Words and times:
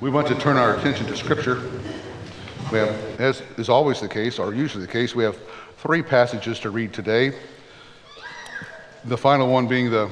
We 0.00 0.10
want 0.10 0.26
to 0.26 0.34
turn 0.34 0.56
our 0.56 0.76
attention 0.76 1.06
to 1.06 1.16
Scripture. 1.16 1.62
We 2.72 2.78
have, 2.78 3.20
as 3.20 3.42
is 3.56 3.68
always 3.68 4.00
the 4.00 4.08
case, 4.08 4.40
or 4.40 4.52
usually 4.52 4.84
the 4.84 4.90
case, 4.90 5.14
we 5.14 5.22
have 5.22 5.38
three 5.78 6.02
passages 6.02 6.58
to 6.60 6.70
read 6.70 6.92
today. 6.92 7.32
The 9.04 9.16
final 9.16 9.48
one 9.48 9.68
being 9.68 9.90
the 9.90 10.10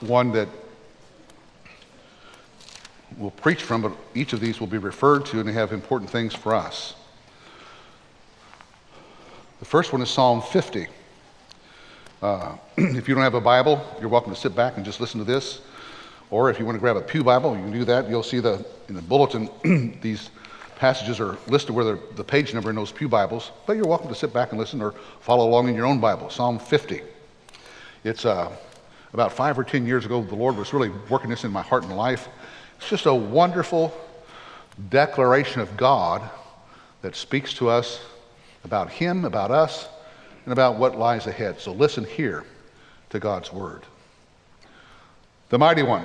one 0.00 0.32
that 0.32 0.48
we'll 3.18 3.32
preach 3.32 3.62
from, 3.62 3.82
but 3.82 3.92
each 4.14 4.32
of 4.32 4.40
these 4.40 4.60
will 4.60 4.66
be 4.66 4.78
referred 4.78 5.26
to 5.26 5.40
and 5.40 5.48
they 5.48 5.52
have 5.52 5.72
important 5.72 6.10
things 6.10 6.34
for 6.34 6.54
us. 6.54 6.94
The 9.58 9.66
first 9.66 9.92
one 9.92 10.00
is 10.00 10.08
Psalm 10.08 10.40
50. 10.40 10.86
Uh, 12.22 12.56
if 12.78 13.08
you 13.08 13.14
don't 13.14 13.24
have 13.24 13.34
a 13.34 13.40
Bible, 13.42 13.84
you're 14.00 14.08
welcome 14.08 14.32
to 14.32 14.40
sit 14.40 14.56
back 14.56 14.76
and 14.76 14.86
just 14.86 15.00
listen 15.00 15.18
to 15.18 15.24
this. 15.24 15.60
Or 16.30 16.50
if 16.50 16.58
you 16.58 16.64
want 16.64 16.76
to 16.76 16.80
grab 16.80 16.96
a 16.96 17.00
Pew 17.00 17.22
Bible, 17.22 17.56
you 17.56 17.62
can 17.62 17.72
do 17.72 17.84
that. 17.84 18.08
You'll 18.08 18.22
see 18.22 18.40
the 18.40 18.64
in 18.88 18.94
the 18.94 19.02
bulletin 19.02 19.48
these 20.02 20.30
passages 20.76 21.20
are 21.20 21.38
listed 21.46 21.74
where 21.74 21.98
the 22.14 22.24
page 22.24 22.52
number 22.52 22.70
in 22.70 22.76
those 22.76 22.92
Pew 22.92 23.08
Bibles. 23.08 23.52
But 23.66 23.76
you're 23.76 23.86
welcome 23.86 24.08
to 24.08 24.14
sit 24.14 24.32
back 24.32 24.50
and 24.50 24.58
listen 24.58 24.82
or 24.82 24.92
follow 25.20 25.48
along 25.48 25.68
in 25.68 25.74
your 25.74 25.86
own 25.86 26.00
Bible. 26.00 26.30
Psalm 26.30 26.58
50. 26.58 27.02
It's 28.04 28.24
uh, 28.24 28.54
about 29.12 29.32
five 29.32 29.58
or 29.58 29.64
ten 29.64 29.86
years 29.86 30.04
ago. 30.04 30.22
The 30.22 30.34
Lord 30.34 30.56
was 30.56 30.72
really 30.72 30.90
working 31.08 31.30
this 31.30 31.44
in 31.44 31.50
my 31.50 31.62
heart 31.62 31.84
and 31.84 31.96
life. 31.96 32.28
It's 32.78 32.88
just 32.88 33.06
a 33.06 33.14
wonderful 33.14 33.92
declaration 34.90 35.60
of 35.60 35.76
God 35.76 36.28
that 37.02 37.16
speaks 37.16 37.54
to 37.54 37.68
us 37.68 38.00
about 38.64 38.90
Him, 38.90 39.24
about 39.24 39.50
us, 39.50 39.88
and 40.44 40.52
about 40.52 40.76
what 40.76 40.98
lies 40.98 41.26
ahead. 41.26 41.58
So 41.60 41.72
listen 41.72 42.04
here 42.04 42.44
to 43.10 43.18
God's 43.18 43.52
Word. 43.52 43.84
The 45.48 45.58
Mighty 45.58 45.84
One, 45.84 46.04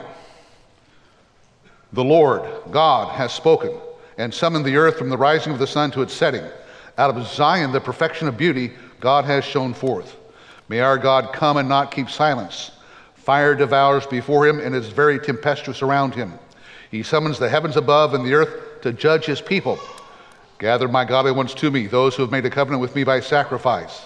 the 1.94 2.04
Lord 2.04 2.48
God, 2.70 3.16
has 3.16 3.34
spoken 3.34 3.76
and 4.20 4.32
summoned 4.32 4.66
the 4.66 4.76
earth 4.78 5.00
from 5.00 5.10
the 5.10 5.18
rising 5.18 5.52
of 5.52 5.58
the 5.58 5.66
sun 5.66 5.90
to 5.92 6.04
its 6.04 6.14
setting. 6.14 6.44
Out 6.98 7.16
of 7.16 7.26
Zion, 7.26 7.72
the 7.72 7.82
perfection 7.82 8.28
of 8.28 8.38
beauty, 8.38 8.72
God 9.00 9.26
has 9.26 9.44
shown 9.44 9.74
forth. 9.74 10.16
May 10.70 10.82
our 10.82 10.98
God 10.98 11.34
come 11.34 11.58
and 11.58 11.68
not 11.68 11.92
keep 11.92 12.10
silence. 12.10 12.70
Fire 13.16 13.56
devours 13.56 14.06
before 14.06 14.48
him 14.48 14.60
and 14.60 14.76
is 14.76 14.90
very 14.90 15.18
tempestuous 15.18 15.82
around 15.82 16.14
him. 16.14 16.38
He 16.92 17.02
summons 17.02 17.40
the 17.40 17.50
heavens 17.50 17.78
above 17.78 18.14
and 18.14 18.24
the 18.24 18.36
earth 18.36 18.82
to 18.84 18.94
judge 18.94 19.26
his 19.26 19.42
people. 19.42 19.80
Gather 20.60 20.88
my 20.88 21.04
godly 21.04 21.32
ones 21.32 21.56
to 21.56 21.72
me, 21.72 21.88
those 21.88 22.16
who 22.16 22.22
have 22.22 22.32
made 22.32 22.46
a 22.46 22.50
covenant 22.52 22.82
with 22.82 22.96
me 22.96 23.04
by 23.04 23.22
sacrifice. 23.22 24.06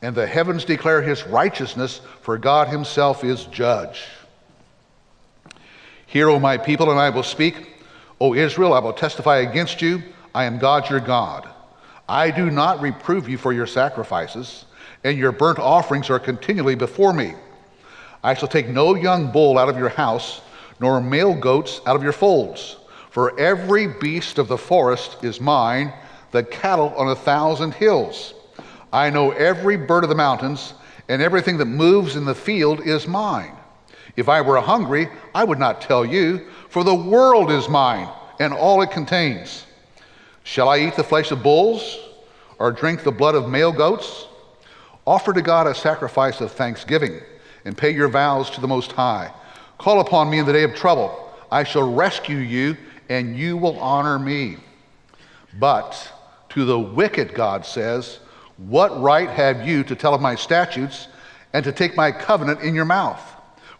And 0.00 0.14
the 0.14 0.28
heavens 0.28 0.64
declare 0.64 1.02
his 1.02 1.26
righteousness, 1.26 2.00
for 2.20 2.38
God 2.38 2.68
himself 2.68 3.24
is 3.24 3.46
judge. 3.46 4.04
Hear, 6.14 6.28
O 6.28 6.38
my 6.38 6.56
people, 6.56 6.92
and 6.92 7.00
I 7.00 7.10
will 7.10 7.24
speak. 7.24 7.72
O 8.20 8.34
Israel, 8.34 8.72
I 8.72 8.78
will 8.78 8.92
testify 8.92 9.38
against 9.38 9.82
you. 9.82 10.00
I 10.32 10.44
am 10.44 10.60
God 10.60 10.88
your 10.88 11.00
God. 11.00 11.48
I 12.08 12.30
do 12.30 12.52
not 12.52 12.80
reprove 12.80 13.28
you 13.28 13.36
for 13.36 13.52
your 13.52 13.66
sacrifices, 13.66 14.64
and 15.02 15.18
your 15.18 15.32
burnt 15.32 15.58
offerings 15.58 16.10
are 16.10 16.20
continually 16.20 16.76
before 16.76 17.12
me. 17.12 17.34
I 18.22 18.34
shall 18.34 18.46
take 18.46 18.68
no 18.68 18.94
young 18.94 19.32
bull 19.32 19.58
out 19.58 19.68
of 19.68 19.76
your 19.76 19.88
house 19.88 20.40
nor 20.78 21.00
male 21.00 21.34
goats 21.34 21.80
out 21.84 21.96
of 21.96 22.04
your 22.04 22.12
folds. 22.12 22.76
For 23.10 23.36
every 23.36 23.88
beast 23.88 24.38
of 24.38 24.46
the 24.46 24.56
forest 24.56 25.24
is 25.24 25.40
mine, 25.40 25.92
the 26.30 26.44
cattle 26.44 26.94
on 26.96 27.08
a 27.08 27.16
thousand 27.16 27.74
hills. 27.74 28.34
I 28.92 29.10
know 29.10 29.32
every 29.32 29.76
bird 29.76 30.04
of 30.04 30.10
the 30.10 30.14
mountains, 30.14 30.74
and 31.08 31.20
everything 31.20 31.58
that 31.58 31.64
moves 31.64 32.14
in 32.14 32.24
the 32.24 32.36
field 32.36 32.86
is 32.86 33.08
mine. 33.08 33.56
If 34.16 34.28
I 34.28 34.40
were 34.40 34.60
hungry, 34.60 35.08
I 35.34 35.44
would 35.44 35.58
not 35.58 35.80
tell 35.80 36.04
you, 36.04 36.46
for 36.68 36.84
the 36.84 36.94
world 36.94 37.50
is 37.50 37.68
mine, 37.68 38.08
and 38.38 38.52
all 38.52 38.82
it 38.82 38.90
contains. 38.90 39.66
Shall 40.44 40.68
I 40.68 40.78
eat 40.78 40.94
the 40.94 41.04
flesh 41.04 41.30
of 41.30 41.42
bulls, 41.42 41.98
or 42.58 42.70
drink 42.70 43.02
the 43.02 43.12
blood 43.12 43.34
of 43.34 43.48
male 43.48 43.72
goats? 43.72 44.26
Offer 45.06 45.32
to 45.34 45.42
God 45.42 45.66
a 45.66 45.74
sacrifice 45.74 46.40
of 46.40 46.52
thanksgiving, 46.52 47.20
and 47.64 47.76
pay 47.76 47.90
your 47.90 48.08
vows 48.08 48.50
to 48.50 48.60
the 48.60 48.68
Most 48.68 48.92
High. 48.92 49.32
Call 49.78 50.00
upon 50.00 50.30
me 50.30 50.38
in 50.38 50.46
the 50.46 50.52
day 50.52 50.62
of 50.62 50.74
trouble. 50.74 51.32
I 51.50 51.64
shall 51.64 51.92
rescue 51.92 52.38
you, 52.38 52.76
and 53.08 53.36
you 53.36 53.56
will 53.56 53.78
honor 53.80 54.18
me. 54.18 54.58
But 55.58 56.12
to 56.50 56.64
the 56.64 56.78
wicked, 56.78 57.34
God 57.34 57.66
says, 57.66 58.20
What 58.56 59.00
right 59.00 59.28
have 59.28 59.66
you 59.66 59.82
to 59.84 59.96
tell 59.96 60.14
of 60.14 60.20
my 60.20 60.34
statutes 60.34 61.08
and 61.52 61.64
to 61.64 61.72
take 61.72 61.96
my 61.96 62.12
covenant 62.12 62.60
in 62.60 62.74
your 62.74 62.84
mouth? 62.84 63.33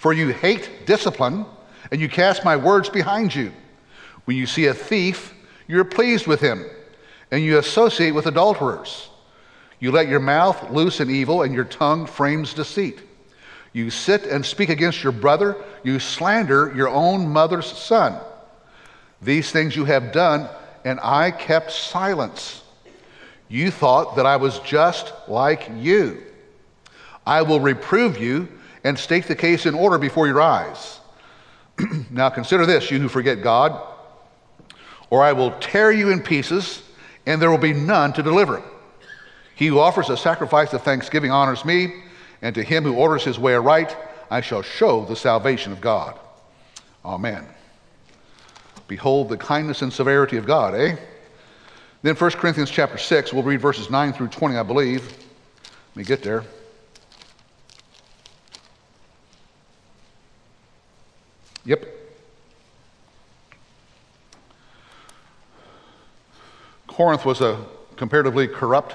For 0.04 0.12
you 0.12 0.34
hate 0.34 0.84
discipline, 0.84 1.47
and 1.91 1.98
you 1.98 2.10
cast 2.10 2.44
my 2.44 2.56
words 2.56 2.91
behind 2.91 3.34
you. 3.34 3.50
When 4.26 4.37
you 4.37 4.44
see 4.44 4.66
a 4.66 4.75
thief, 4.75 5.32
you're 5.66 5.82
pleased 5.82 6.26
with 6.26 6.42
him, 6.42 6.66
and 7.31 7.42
you 7.42 7.56
associate 7.56 8.10
with 8.10 8.26
adulterers. 8.26 9.09
You 9.81 9.92
let 9.92 10.09
your 10.09 10.20
mouth 10.20 10.70
loose 10.70 11.00
in 11.00 11.09
evil, 11.09 11.41
and 11.41 11.54
your 11.54 11.65
tongue 11.65 12.04
frames 12.04 12.53
deceit. 12.53 13.00
You 13.72 13.88
sit 13.88 14.25
and 14.25 14.44
speak 14.44 14.69
against 14.69 15.03
your 15.03 15.10
brother. 15.10 15.56
You 15.84 15.98
slander 15.98 16.75
your 16.76 16.91
own 16.91 17.26
mother's 17.26 17.65
son. 17.65 18.21
These 19.22 19.53
things 19.53 19.75
you 19.75 19.86
have 19.86 20.12
done, 20.12 20.50
and 20.84 21.00
I 21.03 21.31
kept 21.31 21.72
silence. 21.72 22.62
You 23.48 23.71
thought 23.71 24.16
that 24.16 24.26
I 24.26 24.36
was 24.36 24.59
just 24.59 25.15
like 25.28 25.71
you. 25.78 26.22
I 27.26 27.41
will 27.41 27.59
reprove 27.59 28.21
you 28.21 28.48
and 28.84 28.99
state 28.99 29.27
the 29.27 29.34
case 29.34 29.67
in 29.67 29.75
order 29.75 29.99
before 29.99 30.27
your 30.27 30.41
eyes. 30.41 31.00
now 32.11 32.28
consider 32.28 32.67
this, 32.67 32.91
you 32.91 33.00
who 33.00 33.09
forget 33.09 33.43
God, 33.43 33.81
or 35.11 35.22
I 35.22 35.33
will 35.33 35.53
tear 35.59 35.91
you 35.91 36.11
in 36.11 36.22
pieces, 36.22 36.83
and 37.27 37.41
there 37.41 37.50
will 37.50 37.59
be 37.59 37.72
none 37.72 38.12
to 38.12 38.22
deliver. 38.22 38.62
He 39.56 39.67
who 39.67 39.78
offers 39.78 40.11
a 40.11 40.17
sacrifice 40.17 40.72
of 40.72 40.83
thanksgiving 40.83 41.31
honors 41.31 41.65
me 41.65 42.03
and 42.43 42.55
to 42.55 42.62
him 42.62 42.84
who 42.84 42.95
orders 42.95 43.25
his 43.25 43.39
way 43.39 43.55
aright, 43.55 43.97
I 44.31 44.41
shall 44.41 44.62
show 44.62 45.05
the 45.05 45.16
salvation 45.16 45.72
of 45.72 45.81
God. 45.81 46.19
Amen. 47.05 47.47
Behold 48.87 49.28
the 49.28 49.37
kindness 49.37 49.83
and 49.83 49.93
severity 49.93 50.37
of 50.37 50.47
God, 50.47 50.75
eh? 50.75 50.97
Then 52.03 52.16
1 52.16 52.31
Corinthians 52.33 52.71
chapter 52.71 52.99
6, 52.99 53.33
we'll 53.33 53.43
read 53.43 53.61
verses 53.61 53.89
9 53.89 54.12
through 54.12 54.28
20, 54.28 54.56
I 54.56 54.62
believe. 54.62 55.06
Let 55.06 55.97
me 55.97 56.05
get 56.05 56.22
there. 56.22 56.45
Yep. 61.64 61.86
Corinth 66.86 67.25
was 67.25 67.41
a 67.41 67.64
comparatively 67.97 68.47
corrupt 68.47 68.94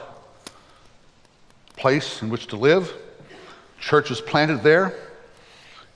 place 1.75 2.21
in 2.21 2.29
which 2.29 2.47
to 2.47 2.55
live 2.55 2.93
Church 3.79 4.07
churches 4.07 4.21
planted 4.21 4.61
there, 4.61 4.93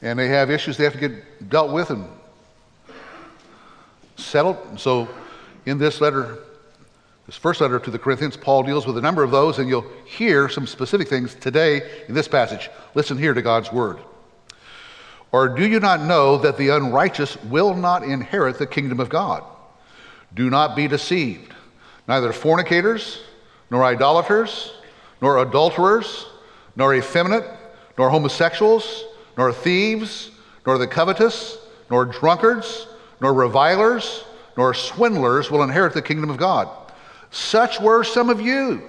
and 0.01 0.17
they 0.17 0.29
have 0.29 0.49
issues 0.49 0.77
they 0.77 0.85
have 0.85 0.93
to 0.93 0.99
get 0.99 1.49
dealt 1.49 1.71
with 1.71 1.89
and 1.89 2.07
settled. 4.15 4.57
And 4.69 4.79
so, 4.79 5.09
in 5.65 5.77
this 5.77 5.99
letter, 5.99 6.39
this 7.25 7.35
first 7.35 7.59
letter 7.59 7.79
to 7.79 7.91
the 7.91 7.99
Corinthians, 7.99 8.37
Paul 8.37 8.63
deals 8.63 8.87
with 8.87 8.97
a 8.97 9.01
number 9.01 9.21
of 9.21 9.31
those, 9.31 9.59
and 9.59 9.67
you'll 9.67 9.85
hear 10.05 10.47
some 10.47 10.65
specific 10.65 11.09
things 11.09 11.35
today 11.35 12.03
in 12.07 12.13
this 12.13 12.27
passage. 12.27 12.69
Listen 12.95 13.17
here 13.17 13.33
to 13.33 13.41
God's 13.41 13.71
word. 13.71 13.99
Or 15.33 15.49
do 15.49 15.67
you 15.67 15.81
not 15.81 15.99
know 16.01 16.37
that 16.37 16.57
the 16.57 16.69
unrighteous 16.69 17.35
will 17.43 17.73
not 17.73 18.03
inherit 18.03 18.59
the 18.59 18.67
kingdom 18.67 19.01
of 19.01 19.09
God? 19.09 19.43
Do 20.33 20.49
not 20.49 20.75
be 20.75 20.87
deceived. 20.87 21.53
Neither 22.07 22.31
fornicators, 22.31 23.19
nor 23.69 23.83
idolaters, 23.83 24.71
nor 25.21 25.39
adulterers, 25.39 26.27
nor 26.75 26.95
effeminate 26.95 27.45
nor 27.97 28.09
homosexuals, 28.09 29.05
nor 29.37 29.51
thieves, 29.51 30.31
nor 30.65 30.77
the 30.77 30.87
covetous, 30.87 31.57
nor 31.89 32.05
drunkards, 32.05 32.87
nor 33.21 33.33
revilers, 33.33 34.23
nor 34.57 34.73
swindlers 34.73 35.51
will 35.51 35.63
inherit 35.63 35.93
the 35.93 36.01
kingdom 36.01 36.29
of 36.29 36.37
God. 36.37 36.69
Such 37.31 37.79
were 37.79 38.03
some 38.03 38.29
of 38.29 38.41
you, 38.41 38.83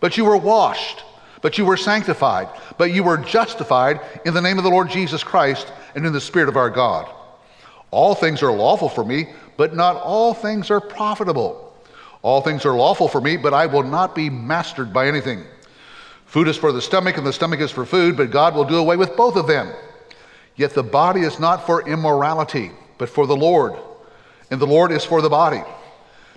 but 0.00 0.16
you 0.16 0.24
were 0.24 0.36
washed, 0.36 1.02
but 1.40 1.58
you 1.58 1.64
were 1.64 1.76
sanctified, 1.76 2.48
but 2.76 2.92
you 2.92 3.04
were 3.04 3.16
justified 3.16 4.00
in 4.24 4.34
the 4.34 4.40
name 4.40 4.58
of 4.58 4.64
the 4.64 4.70
Lord 4.70 4.90
Jesus 4.90 5.22
Christ 5.22 5.72
and 5.94 6.04
in 6.06 6.12
the 6.12 6.20
Spirit 6.20 6.48
of 6.48 6.56
our 6.56 6.70
God. 6.70 7.08
All 7.90 8.14
things 8.14 8.42
are 8.42 8.52
lawful 8.52 8.88
for 8.88 9.04
me, 9.04 9.28
but 9.56 9.74
not 9.74 9.96
all 9.96 10.34
things 10.34 10.70
are 10.70 10.80
profitable. 10.80 11.64
All 12.22 12.40
things 12.40 12.64
are 12.66 12.76
lawful 12.76 13.08
for 13.08 13.20
me, 13.20 13.36
but 13.36 13.54
I 13.54 13.66
will 13.66 13.82
not 13.82 14.14
be 14.14 14.28
mastered 14.28 14.92
by 14.92 15.06
anything. 15.06 15.44
Food 16.26 16.48
is 16.48 16.56
for 16.56 16.72
the 16.72 16.82
stomach, 16.82 17.16
and 17.16 17.26
the 17.26 17.32
stomach 17.32 17.60
is 17.60 17.70
for 17.70 17.86
food, 17.86 18.16
but 18.16 18.30
God 18.30 18.54
will 18.54 18.64
do 18.64 18.76
away 18.76 18.96
with 18.96 19.16
both 19.16 19.36
of 19.36 19.46
them. 19.46 19.72
Yet 20.56 20.74
the 20.74 20.82
body 20.82 21.20
is 21.20 21.38
not 21.38 21.64
for 21.64 21.88
immorality, 21.88 22.72
but 22.98 23.08
for 23.08 23.26
the 23.26 23.36
Lord, 23.36 23.74
and 24.50 24.60
the 24.60 24.66
Lord 24.66 24.92
is 24.92 25.04
for 25.04 25.22
the 25.22 25.30
body. 25.30 25.62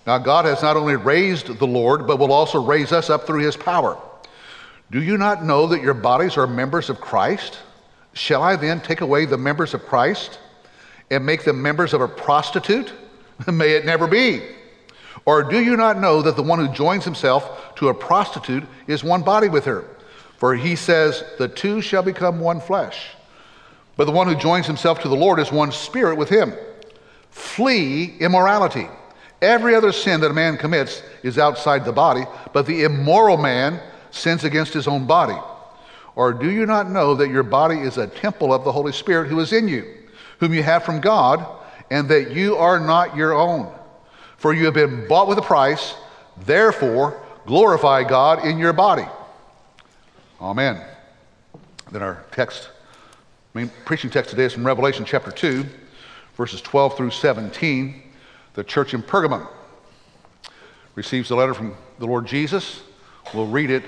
Now, 0.06 0.18
God 0.18 0.46
has 0.46 0.62
not 0.62 0.78
only 0.78 0.96
raised 0.96 1.48
the 1.60 1.68
Lord, 1.68 2.08
but 2.08 2.18
will 2.18 2.32
also 2.32 2.64
raise 2.64 2.92
us 2.92 3.10
up 3.10 3.28
through 3.28 3.44
his 3.44 3.58
power. 3.58 4.02
Do 4.92 5.02
you 5.02 5.18
not 5.18 5.46
know 5.46 5.68
that 5.68 5.82
your 5.82 5.94
bodies 5.94 6.36
are 6.36 6.46
members 6.46 6.90
of 6.90 7.00
Christ? 7.00 7.58
Shall 8.12 8.44
I 8.44 8.58
then 8.58 8.82
take 8.82 9.00
away 9.00 9.24
the 9.24 9.38
members 9.38 9.74
of 9.74 9.86
Christ 9.86 10.38
and 11.10 11.26
make 11.26 11.46
them 11.46 11.62
members 11.62 11.94
of 11.94 12.02
a 12.02 12.10
prostitute? 12.10 12.92
May 13.48 13.72
it 13.72 13.86
never 13.86 14.06
be. 14.06 14.42
Or 15.24 15.44
do 15.44 15.62
you 15.62 15.78
not 15.78 15.98
know 15.98 16.22
that 16.22 16.36
the 16.36 16.44
one 16.44 16.60
who 16.60 16.74
joins 16.74 17.06
himself 17.06 17.74
to 17.76 17.88
a 17.88 17.94
prostitute 17.94 18.66
is 18.86 19.02
one 19.02 19.22
body 19.22 19.48
with 19.48 19.64
her? 19.64 19.86
For 20.38 20.56
he 20.56 20.76
says, 20.76 21.24
The 21.38 21.48
two 21.48 21.80
shall 21.80 22.04
become 22.04 22.42
one 22.42 22.60
flesh. 22.60 23.12
But 23.96 24.06
the 24.06 24.12
one 24.12 24.28
who 24.28 24.36
joins 24.36 24.68
himself 24.68 25.00
to 25.02 25.08
the 25.08 25.16
Lord 25.16 25.40
is 25.40 25.54
one 25.54 25.72
spirit 25.72 26.18
with 26.18 26.28
him. 26.28 26.54
Flee 27.30 28.18
immorality. 28.20 28.90
Every 29.42 29.74
other 29.74 29.94
sin 29.94 30.20
that 30.20 30.32
a 30.32 30.34
man 30.34 30.58
commits 30.58 31.02
is 31.24 31.38
outside 31.38 31.86
the 31.86 31.94
body, 31.94 32.26
but 32.52 32.66
the 32.66 32.84
immoral 32.84 33.38
man 33.38 33.80
sins 34.12 34.44
against 34.44 34.74
his 34.74 34.88
own 34.88 35.06
body. 35.06 35.38
Or 36.16 36.34
do 36.34 36.52
you 36.52 36.66
not 36.66 36.90
know 36.90 37.16
that 37.16 37.30
your 37.30 37.44
body 37.44 37.80
is 37.80 37.98
a 37.98 38.08
temple 38.08 38.54
of 38.54 38.64
the 38.64 38.72
Holy 38.72 38.92
Spirit 38.92 39.30
who 39.30 39.40
is 39.40 39.54
in 39.54 39.68
you, 39.68 39.86
whom 40.40 40.54
you 40.54 40.62
have 40.64 40.84
from 40.84 41.00
God, 41.00 41.46
and 41.90 42.10
that 42.10 42.32
you 42.32 42.56
are 42.58 42.80
not 42.80 43.16
your 43.16 43.34
own? 43.34 43.74
For 44.38 44.54
you 44.54 44.66
have 44.66 44.74
been 44.74 45.08
bought 45.08 45.28
with 45.28 45.38
a 45.38 45.44
price, 45.44 45.96
therefore 46.46 47.22
glorify 47.46 48.04
God 48.04 48.46
in 48.46 48.58
your 48.58 48.74
body. 48.74 49.06
Amen. 50.42 50.82
Then 51.92 52.02
our 52.02 52.26
text, 52.32 52.70
main 53.54 53.70
preaching 53.86 54.10
text 54.10 54.32
today 54.32 54.46
is 54.46 54.54
from 54.54 54.66
Revelation 54.66 55.06
chapter 55.06 55.32
2, 55.32 55.66
verses 56.36 56.62
12 56.62 56.98
through 56.98 57.12
17. 57.12 58.02
The 58.54 58.64
church 58.64 58.94
in 58.94 59.02
Pergamum 59.02 59.48
receives 60.96 61.30
a 61.30 61.36
letter 61.36 61.54
from 61.54 61.76
the 62.00 62.06
Lord 62.06 62.26
Jesus. 62.26 62.82
We'll 63.34 63.48
read 63.48 63.70
it 63.70 63.84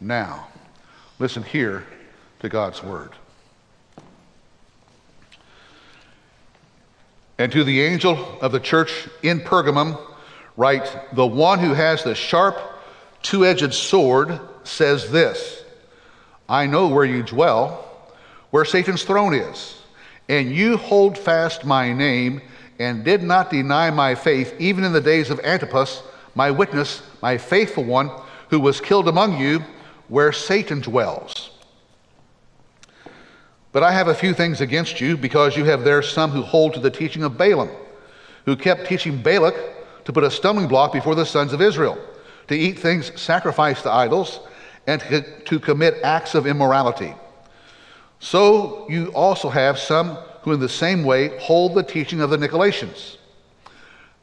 now. 0.00 0.48
Listen 1.18 1.42
here 1.42 1.86
to 2.40 2.48
God's 2.48 2.82
word. 2.82 3.10
And 7.38 7.50
to 7.52 7.64
the 7.64 7.80
angel 7.80 8.38
of 8.40 8.52
the 8.52 8.60
church 8.60 9.08
in 9.22 9.40
Pergamum, 9.40 9.98
write 10.56 11.14
The 11.14 11.26
one 11.26 11.58
who 11.58 11.74
has 11.74 12.02
the 12.02 12.14
sharp, 12.14 12.58
two 13.22 13.46
edged 13.46 13.72
sword 13.72 14.40
says 14.64 15.10
this 15.10 15.64
I 16.48 16.66
know 16.66 16.88
where 16.88 17.04
you 17.04 17.22
dwell, 17.22 17.86
where 18.50 18.64
Satan's 18.64 19.04
throne 19.04 19.34
is, 19.34 19.80
and 20.28 20.54
you 20.54 20.76
hold 20.76 21.16
fast 21.16 21.64
my 21.64 21.92
name 21.92 22.42
and 22.78 23.04
did 23.04 23.22
not 23.22 23.50
deny 23.50 23.90
my 23.90 24.14
faith, 24.14 24.54
even 24.58 24.84
in 24.84 24.92
the 24.92 25.00
days 25.00 25.30
of 25.30 25.40
Antipas, 25.40 26.02
my 26.34 26.50
witness, 26.50 27.02
my 27.20 27.36
faithful 27.36 27.84
one, 27.84 28.10
who 28.48 28.58
was 28.58 28.80
killed 28.80 29.06
among 29.06 29.38
you 29.38 29.62
where 30.10 30.32
Satan 30.32 30.80
dwells. 30.80 31.50
But 33.72 33.84
I 33.84 33.92
have 33.92 34.08
a 34.08 34.14
few 34.14 34.34
things 34.34 34.60
against 34.60 35.00
you, 35.00 35.16
because 35.16 35.56
you 35.56 35.64
have 35.64 35.84
there 35.84 36.02
some 36.02 36.32
who 36.32 36.42
hold 36.42 36.74
to 36.74 36.80
the 36.80 36.90
teaching 36.90 37.22
of 37.22 37.38
Balaam, 37.38 37.70
who 38.44 38.56
kept 38.56 38.86
teaching 38.86 39.22
Balak 39.22 39.54
to 40.04 40.12
put 40.12 40.24
a 40.24 40.30
stumbling 40.30 40.66
block 40.66 40.92
before 40.92 41.14
the 41.14 41.24
sons 41.24 41.52
of 41.52 41.62
Israel, 41.62 41.96
to 42.48 42.56
eat 42.56 42.80
things 42.80 43.18
sacrificed 43.18 43.84
to 43.84 43.92
idols, 43.92 44.40
and 44.88 45.00
to 45.46 45.60
commit 45.60 45.94
acts 46.02 46.34
of 46.34 46.46
immorality. 46.46 47.14
So 48.18 48.86
you 48.90 49.12
also 49.14 49.48
have 49.48 49.78
some 49.78 50.16
who, 50.42 50.52
in 50.52 50.58
the 50.58 50.68
same 50.68 51.04
way, 51.04 51.38
hold 51.38 51.74
the 51.74 51.84
teaching 51.84 52.20
of 52.20 52.30
the 52.30 52.36
Nicolaitans. 52.36 53.18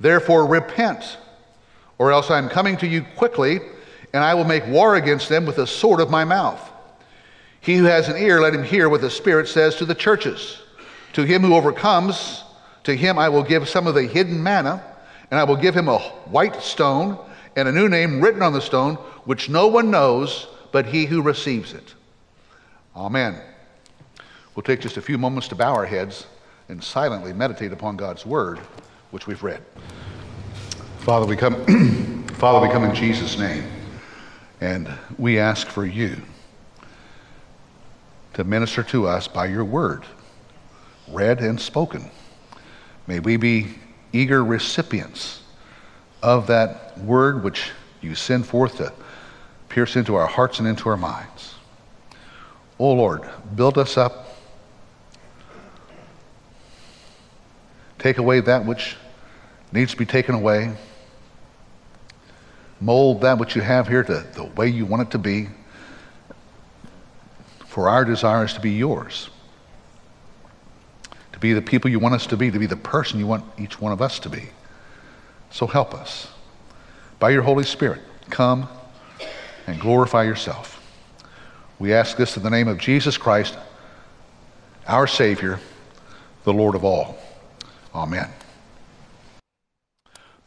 Therefore, 0.02 0.46
repent, 0.46 1.18
or 1.98 2.12
else 2.12 2.30
I 2.30 2.40
am 2.40 2.50
coming 2.50 2.76
to 2.78 2.88
you 2.88 3.06
quickly 3.16 3.62
and 4.18 4.24
I 4.24 4.34
will 4.34 4.46
make 4.46 4.66
war 4.66 4.96
against 4.96 5.30
them 5.30 5.46
with 5.46 5.58
the 5.58 5.68
sword 5.68 6.00
of 6.00 6.10
my 6.10 6.26
mouth. 6.26 6.72
He 7.62 7.76
who 7.76 7.84
has 7.84 8.10
an 8.10 8.18
ear, 8.18 8.42
let 8.42 8.56
him 8.56 8.64
hear 8.64 8.90
what 8.90 9.02
the 9.02 9.12
Spirit 9.12 9.48
says 9.48 9.76
to 9.76 9.86
the 9.86 9.94
churches. 9.94 10.60
To 11.14 11.22
him 11.22 11.44
who 11.44 11.54
overcomes, 11.54 12.44
to 12.86 12.96
him 12.96 13.20
I 13.20 13.30
will 13.30 13.44
give 13.44 13.70
some 13.70 13.86
of 13.86 13.94
the 13.94 14.08
hidden 14.08 14.42
manna, 14.42 14.84
and 15.30 15.40
I 15.40 15.44
will 15.44 15.56
give 15.56 15.76
him 15.76 15.88
a 15.88 16.00
white 16.00 16.64
stone 16.64 17.24
and 17.56 17.68
a 17.68 17.72
new 17.72 17.88
name 17.88 18.20
written 18.20 18.42
on 18.42 18.54
the 18.54 18.60
stone, 18.60 18.96
which 19.26 19.50
no 19.50 19.68
one 19.68 19.92
knows 19.92 20.48
but 20.72 20.88
he 20.88 21.06
who 21.06 21.22
receives 21.22 21.74
it. 21.74 21.94
Amen. 22.96 23.40
We'll 24.56 24.64
take 24.64 24.82
just 24.82 24.98
a 24.98 25.02
few 25.02 25.20
moments 25.20 25.48
to 25.50 25.56
bow 25.56 25.76
our 25.76 25.86
heads 25.86 26.26
and 26.70 26.84
silently 26.84 27.34
meditate 27.34 27.72
upon 27.72 27.98
God's 27.98 28.26
word, 28.26 28.58
which 29.12 29.28
we've 29.28 29.44
read. 29.44 29.62
Father, 31.02 31.28
we 31.28 31.36
come, 31.36 32.26
Father, 32.30 32.68
we 32.68 32.74
come 32.74 32.84
in 32.84 32.96
Jesus' 32.96 33.38
name. 33.38 33.77
And 34.60 34.92
we 35.18 35.40
ask 35.40 35.68
for 35.68 35.86
you 35.86 36.22
to 38.34 38.44
minister 38.44 38.84
to 38.84 39.08
us 39.08 39.28
by 39.28 39.46
your 39.46 39.66
word, 39.66 40.04
read 41.08 41.40
and 41.40 41.60
spoken. 41.60 42.10
May 43.06 43.20
we 43.20 43.38
be 43.38 43.76
eager 44.14 44.44
recipients 44.44 45.42
of 46.24 46.48
that 46.48 46.98
word 46.98 47.44
which 47.44 47.72
you 48.02 48.16
send 48.16 48.46
forth 48.46 48.78
to 48.78 48.92
pierce 49.70 49.96
into 49.96 50.16
our 50.16 50.28
hearts 50.28 50.60
and 50.60 50.68
into 50.68 50.90
our 50.90 50.98
minds. 50.98 51.56
Oh 52.80 52.94
Lord, 52.94 53.22
build 53.56 53.78
us 53.78 53.98
up. 53.98 54.36
Take 58.00 58.18
away 58.18 58.40
that 58.42 58.66
which 58.66 58.96
needs 59.72 59.92
to 59.92 59.98
be 59.98 60.06
taken 60.06 60.36
away 60.36 60.76
mold 62.80 63.22
that 63.22 63.38
which 63.38 63.56
you 63.56 63.62
have 63.62 63.88
here 63.88 64.04
to 64.04 64.26
the 64.34 64.44
way 64.44 64.68
you 64.68 64.86
want 64.86 65.04
it 65.04 65.12
to 65.12 65.18
be. 65.18 65.48
For 67.66 67.90
our 67.90 68.06
desire 68.06 68.46
is 68.46 68.54
to 68.54 68.60
be 68.60 68.72
yours, 68.72 69.30
to 71.34 71.40
be 71.40 71.54
the 71.54 71.62
people 71.62 71.92
you 71.92 72.00
want 72.00 72.16
us 72.16 72.26
to 72.28 72.38
be, 72.38 72.50
to 72.50 72.60
be 72.60 72.66
the 72.66 72.76
person 72.76 73.20
you 73.20 73.28
want 73.28 73.44
each 73.60 73.80
one 73.80 73.92
of 73.92 74.02
us 74.02 74.20
to 74.20 74.30
be. 74.30 74.50
So 75.52 75.68
help 75.68 75.94
us. 75.94 76.28
By 77.20 77.30
your 77.30 77.44
Holy 77.44 77.64
Spirit, 77.64 78.02
come 78.30 78.68
and 79.68 79.80
glorify 79.80 80.24
yourself. 80.24 80.82
We 81.80 81.94
ask 81.94 82.18
this 82.18 82.38
in 82.38 82.44
the 82.44 82.50
name 82.50 82.68
of 82.68 82.80
Jesus 82.80 83.18
Christ, 83.18 83.58
our 84.88 85.06
Savior, 85.06 85.60
the 86.44 86.54
Lord 86.54 86.74
of 86.74 86.84
all. 86.84 87.18
Amen. 87.94 88.30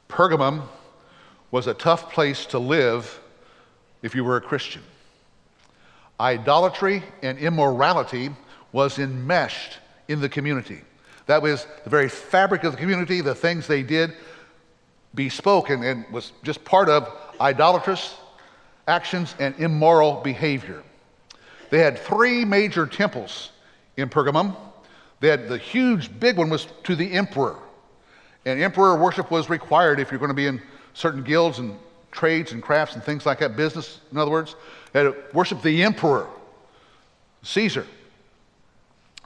Pergamum 0.09 0.63
was 1.51 1.67
a 1.67 1.75
tough 1.75 2.13
place 2.13 2.47
to 2.47 2.59
live 2.59 3.21
if 4.03 4.15
you 4.15 4.25
were 4.25 4.37
a 4.37 4.41
Christian. 4.41 4.83
Idolatry 6.19 7.03
and 7.23 7.39
immorality 7.39 8.31
was 8.73 8.99
enmeshed 8.99 9.79
in 10.09 10.21
the 10.21 10.29
community. 10.29 10.81
That 11.27 11.43
was 11.43 11.67
the 11.85 11.91
very 11.91 12.09
fabric 12.09 12.65
of 12.65 12.73
the 12.73 12.79
community, 12.79 13.21
the 13.21 13.35
things 13.35 13.67
they 13.67 13.83
did 13.83 14.15
bespoke 15.15 15.71
and, 15.71 15.85
and 15.85 16.05
was 16.13 16.33
just 16.43 16.65
part 16.65 16.89
of 16.89 17.13
idolatrous 17.41 18.17
actions 18.87 19.35
and 19.39 19.55
immoral 19.59 20.21
behavior. 20.23 20.83
They 21.71 21.79
had 21.79 21.99
three 21.99 22.45
major 22.45 22.87
temples 22.87 23.51
in 23.97 24.09
Pergamum. 24.09 24.57
They 25.21 25.29
had 25.29 25.49
the 25.49 25.59
huge 25.59 26.19
big 26.19 26.37
one 26.37 26.51
was 26.51 26.67
to 26.85 26.97
the 26.97 27.13
emperor. 27.13 27.57
And 28.45 28.61
emperor 28.61 28.97
worship 28.97 29.31
was 29.31 29.49
required 29.49 30.01
if 30.01 30.11
you're 30.11 30.19
going 30.19 30.31
to 30.31 30.35
be 30.35 30.47
in 30.47 30.61
certain 30.95 31.23
guilds 31.23 31.59
and 31.59 31.79
trades 32.11 32.53
and 32.53 32.63
crafts 32.63 32.95
and 32.95 33.05
things 33.05 33.27
like 33.27 33.39
that, 33.41 33.57
business, 33.57 34.01
in 34.11 34.19
other 34.19 34.31
words, 34.31 34.57
had 34.93 35.03
to 35.03 35.15
worship 35.33 35.63
the 35.63 35.83
emperor, 35.83 36.27
Caesar. 37.43 37.87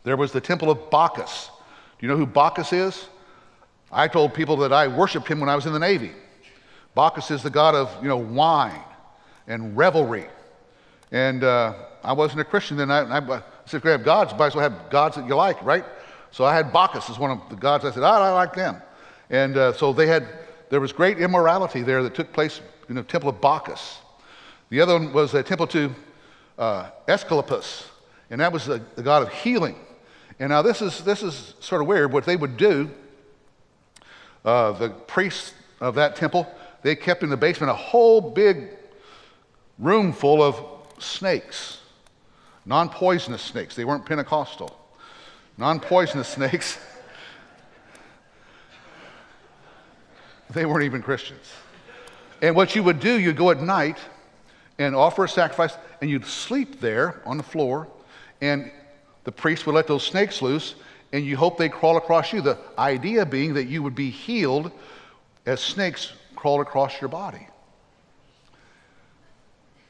There 0.03 0.17
was 0.17 0.33
the 0.33 0.41
temple 0.41 0.71
of 0.71 0.91
Bacchus. 0.91 1.51
Do 1.99 2.07
you 2.07 2.13
know 2.13 2.19
who 2.19 2.27
Bacchus 2.27 2.73
is? 2.73 3.09
I 3.91 4.09
told 4.09 4.35
people 4.35 4.57
that 4.59 4.73
I 4.73 4.89
worshiped 4.89 5.29
him 5.29 5.41
when 5.41 5.49
I 5.49 5.55
was 5.55 5.67
in 5.67 5.73
the 5.73 5.79
Navy. 5.79 6.13
Bacchus 6.95 7.31
is 7.31 7.43
the 7.43 7.51
god 7.51 7.75
of, 7.75 7.91
you 8.03 8.09
know, 8.09 8.17
wine 8.17 8.83
and 9.47 9.77
revelry. 9.77 10.27
And 11.11 11.43
uh, 11.43 11.75
I 12.03 12.13
wasn't 12.13 12.41
a 12.41 12.45
Christian 12.45 12.77
then. 12.77 12.91
I, 12.91 13.01
I, 13.01 13.19
I 13.19 13.43
said, 13.67 13.79
if 13.79 13.85
you 13.85 13.91
have 13.91 14.05
gods, 14.05 14.33
might 14.35 14.49
as 14.49 14.55
well 14.55 14.69
have 14.69 14.91
gods 14.91 15.17
that 15.17 15.27
you 15.27 15.35
like, 15.35 15.63
right? 15.63 15.85
So 16.31 16.45
I 16.45 16.55
had 16.55 16.73
Bacchus 16.73 17.09
as 17.09 17.19
one 17.19 17.31
of 17.31 17.41
the 17.49 17.57
gods. 17.57 17.85
I 17.85 17.91
said, 17.93 18.03
oh, 18.03 18.07
I 18.07 18.31
like 18.33 18.55
them. 18.55 18.83
And 19.31 19.57
uh, 19.57 19.73
so 19.73 19.93
they 19.93 20.07
had 20.07 20.29
there 20.75 20.81
was 20.81 20.93
great 20.93 21.21
immorality 21.21 21.83
there 21.83 22.03
that 22.03 22.17
took 22.17 22.33
place 22.33 22.61
in 22.89 22.97
the 22.97 23.05
temple 23.05 23.31
of 23.31 23.41
Bacchus. 23.41 23.99
The 24.71 24.81
other 24.81 24.95
one 24.95 25.13
was 25.13 25.33
a 25.33 25.41
temple 25.41 25.69
to 25.69 25.95
uh, 26.59 26.91
Asclepius, 27.07 27.89
and 28.29 28.41
that 28.41 28.53
was 28.53 28.67
the, 28.67 28.83
the 28.97 29.03
god 29.05 29.23
of 29.23 29.33
healing. 29.33 29.77
And 30.41 30.51
now 30.51 30.63
this 30.63 30.83
is, 30.83 31.05
this 31.05 31.23
is 31.23 31.55
sort 31.61 31.81
of 31.81 31.87
weird. 31.87 32.13
What 32.13 32.27
they 32.27 32.35
would 32.35 32.57
do, 32.57 32.91
uh, 34.45 34.73
the 34.73 34.89
priests 34.89 35.55
of 35.79 35.95
that 35.95 36.17
temple, 36.17 36.53
they 36.83 36.97
kept 36.97 37.23
in 37.23 37.31
the 37.31 37.37
basement 37.37 37.71
a 37.71 37.75
whole 37.75 38.21
big 38.21 38.71
room 39.79 40.13
full 40.13 40.43
of 40.43 40.61
snakes, 40.99 41.79
non 42.67 42.89
poisonous 42.89 43.43
snakes. 43.43 43.77
They 43.77 43.85
weren't 43.85 44.07
Pentecostal. 44.07 44.77
Non 45.57 45.79
poisonous 45.79 46.27
snakes. 46.35 46.81
They 50.51 50.67
weren't 50.67 50.85
even 50.85 51.03
Christians. 51.03 51.53
And 52.43 52.55
what 52.55 52.75
you 52.75 52.83
would 52.83 53.01
do, 53.01 53.19
you'd 53.19 53.37
go 53.37 53.51
at 53.51 53.63
night 53.63 53.99
and 54.79 54.95
offer 54.95 55.25
a 55.25 55.29
sacrifice, 55.29 55.77
and 56.01 56.11
you'd 56.11 56.27
sleep 56.27 56.81
there 56.81 57.23
on 57.25 57.37
the 57.37 57.43
floor, 57.43 57.89
and 58.41 58.71
the 59.25 59.33
priest 59.33 59.67
would 59.67 59.75
let 59.75 59.87
those 59.87 60.05
snakes 60.05 60.43
loose, 60.43 60.75
and 61.13 61.25
you 61.25 61.37
hope 61.37 61.57
they 61.57 61.69
crawl 61.69 61.97
across 61.97 62.33
you. 62.33 62.41
The 62.41 62.59
idea 62.79 63.25
being 63.25 63.55
that 63.55 63.65
you 63.65 63.83
would 63.83 63.95
be 63.95 64.11
healed 64.11 64.73
as 65.47 65.61
snakes 65.61 66.13
crawled 66.35 66.61
across 66.61 67.01
your 67.01 67.09
body. 67.09 67.47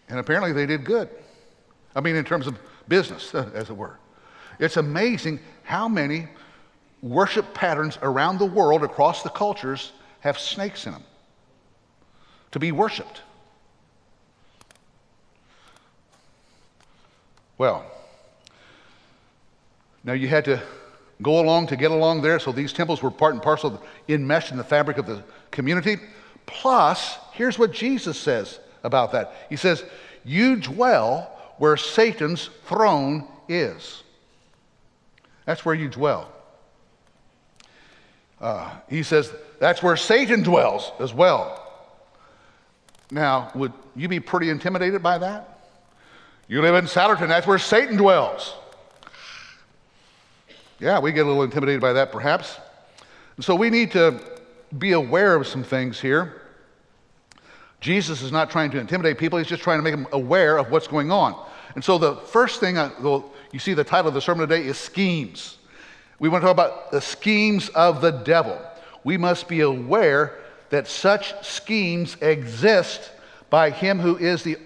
And 0.08 0.18
apparently 0.18 0.52
they 0.52 0.66
did 0.66 0.84
good. 0.84 1.08
I 1.96 2.00
mean, 2.00 2.14
in 2.14 2.24
terms 2.24 2.46
of 2.46 2.58
business, 2.88 3.34
as 3.34 3.70
it 3.70 3.76
were. 3.76 3.98
It's 4.58 4.76
amazing 4.76 5.40
how 5.64 5.88
many 5.88 6.28
worship 7.02 7.54
patterns 7.54 7.98
around 8.02 8.38
the 8.38 8.46
world, 8.46 8.84
across 8.84 9.22
the 9.22 9.30
cultures, 9.30 9.92
have 10.24 10.38
snakes 10.38 10.86
in 10.86 10.92
them 10.92 11.04
to 12.50 12.58
be 12.58 12.72
worshiped. 12.72 13.20
Well, 17.58 17.84
now 20.02 20.14
you 20.14 20.26
had 20.28 20.46
to 20.46 20.62
go 21.20 21.40
along 21.40 21.66
to 21.68 21.76
get 21.76 21.90
along 21.90 22.22
there, 22.22 22.38
so 22.38 22.52
these 22.52 22.72
temples 22.72 23.02
were 23.02 23.10
part 23.10 23.34
and 23.34 23.42
parcel 23.42 23.82
enmeshed 24.08 24.50
in 24.50 24.56
the 24.56 24.64
fabric 24.64 24.96
of 24.96 25.04
the 25.04 25.22
community. 25.50 25.98
Plus, 26.46 27.18
here's 27.32 27.58
what 27.58 27.70
Jesus 27.70 28.18
says 28.18 28.60
about 28.82 29.12
that 29.12 29.34
He 29.50 29.56
says, 29.56 29.84
You 30.24 30.56
dwell 30.56 31.30
where 31.58 31.76
Satan's 31.76 32.48
throne 32.64 33.28
is. 33.46 34.02
That's 35.44 35.66
where 35.66 35.74
you 35.74 35.90
dwell. 35.90 36.32
Uh, 38.40 38.70
he 38.88 39.02
says 39.02 39.32
that's 39.64 39.82
where 39.82 39.96
Satan 39.96 40.42
dwells 40.42 40.92
as 41.00 41.14
well. 41.14 41.58
Now, 43.10 43.50
would 43.54 43.72
you 43.96 44.08
be 44.08 44.20
pretty 44.20 44.50
intimidated 44.50 45.02
by 45.02 45.16
that? 45.16 45.70
You 46.48 46.60
live 46.60 46.74
in 46.74 46.84
Sallerton, 46.84 47.28
that's 47.28 47.46
where 47.46 47.58
Satan 47.58 47.96
dwells. 47.96 48.52
Yeah, 50.78 50.98
we 50.98 51.12
get 51.12 51.24
a 51.24 51.28
little 51.28 51.44
intimidated 51.44 51.80
by 51.80 51.94
that 51.94 52.12
perhaps. 52.12 52.58
And 53.36 53.44
so 53.46 53.54
we 53.54 53.70
need 53.70 53.90
to 53.92 54.20
be 54.76 54.92
aware 54.92 55.34
of 55.34 55.46
some 55.46 55.64
things 55.64 55.98
here. 55.98 56.42
Jesus 57.80 58.20
is 58.20 58.30
not 58.30 58.50
trying 58.50 58.70
to 58.72 58.78
intimidate 58.78 59.16
people, 59.16 59.38
he's 59.38 59.48
just 59.48 59.62
trying 59.62 59.78
to 59.78 59.82
make 59.82 59.94
them 59.94 60.06
aware 60.12 60.58
of 60.58 60.70
what's 60.70 60.88
going 60.88 61.10
on. 61.10 61.42
And 61.74 61.82
so 61.82 61.96
the 61.96 62.16
first 62.16 62.60
thing, 62.60 62.76
uh, 62.76 62.90
I, 63.02 63.22
you 63.50 63.58
see 63.58 63.72
the 63.72 63.82
title 63.82 64.08
of 64.08 64.14
the 64.14 64.20
sermon 64.20 64.46
today 64.46 64.66
is 64.66 64.76
Schemes. 64.76 65.56
We 66.18 66.28
want 66.28 66.42
to 66.42 66.48
talk 66.48 66.52
about 66.52 66.90
the 66.90 67.00
schemes 67.00 67.70
of 67.70 68.02
the 68.02 68.10
devil. 68.10 68.60
We 69.04 69.18
must 69.18 69.46
be 69.46 69.60
aware 69.60 70.38
that 70.70 70.88
such 70.88 71.34
schemes 71.46 72.16
exist 72.20 73.10
by 73.50 73.70
him 73.70 74.00
who 74.00 74.16
is 74.16 74.42
the 74.42 74.56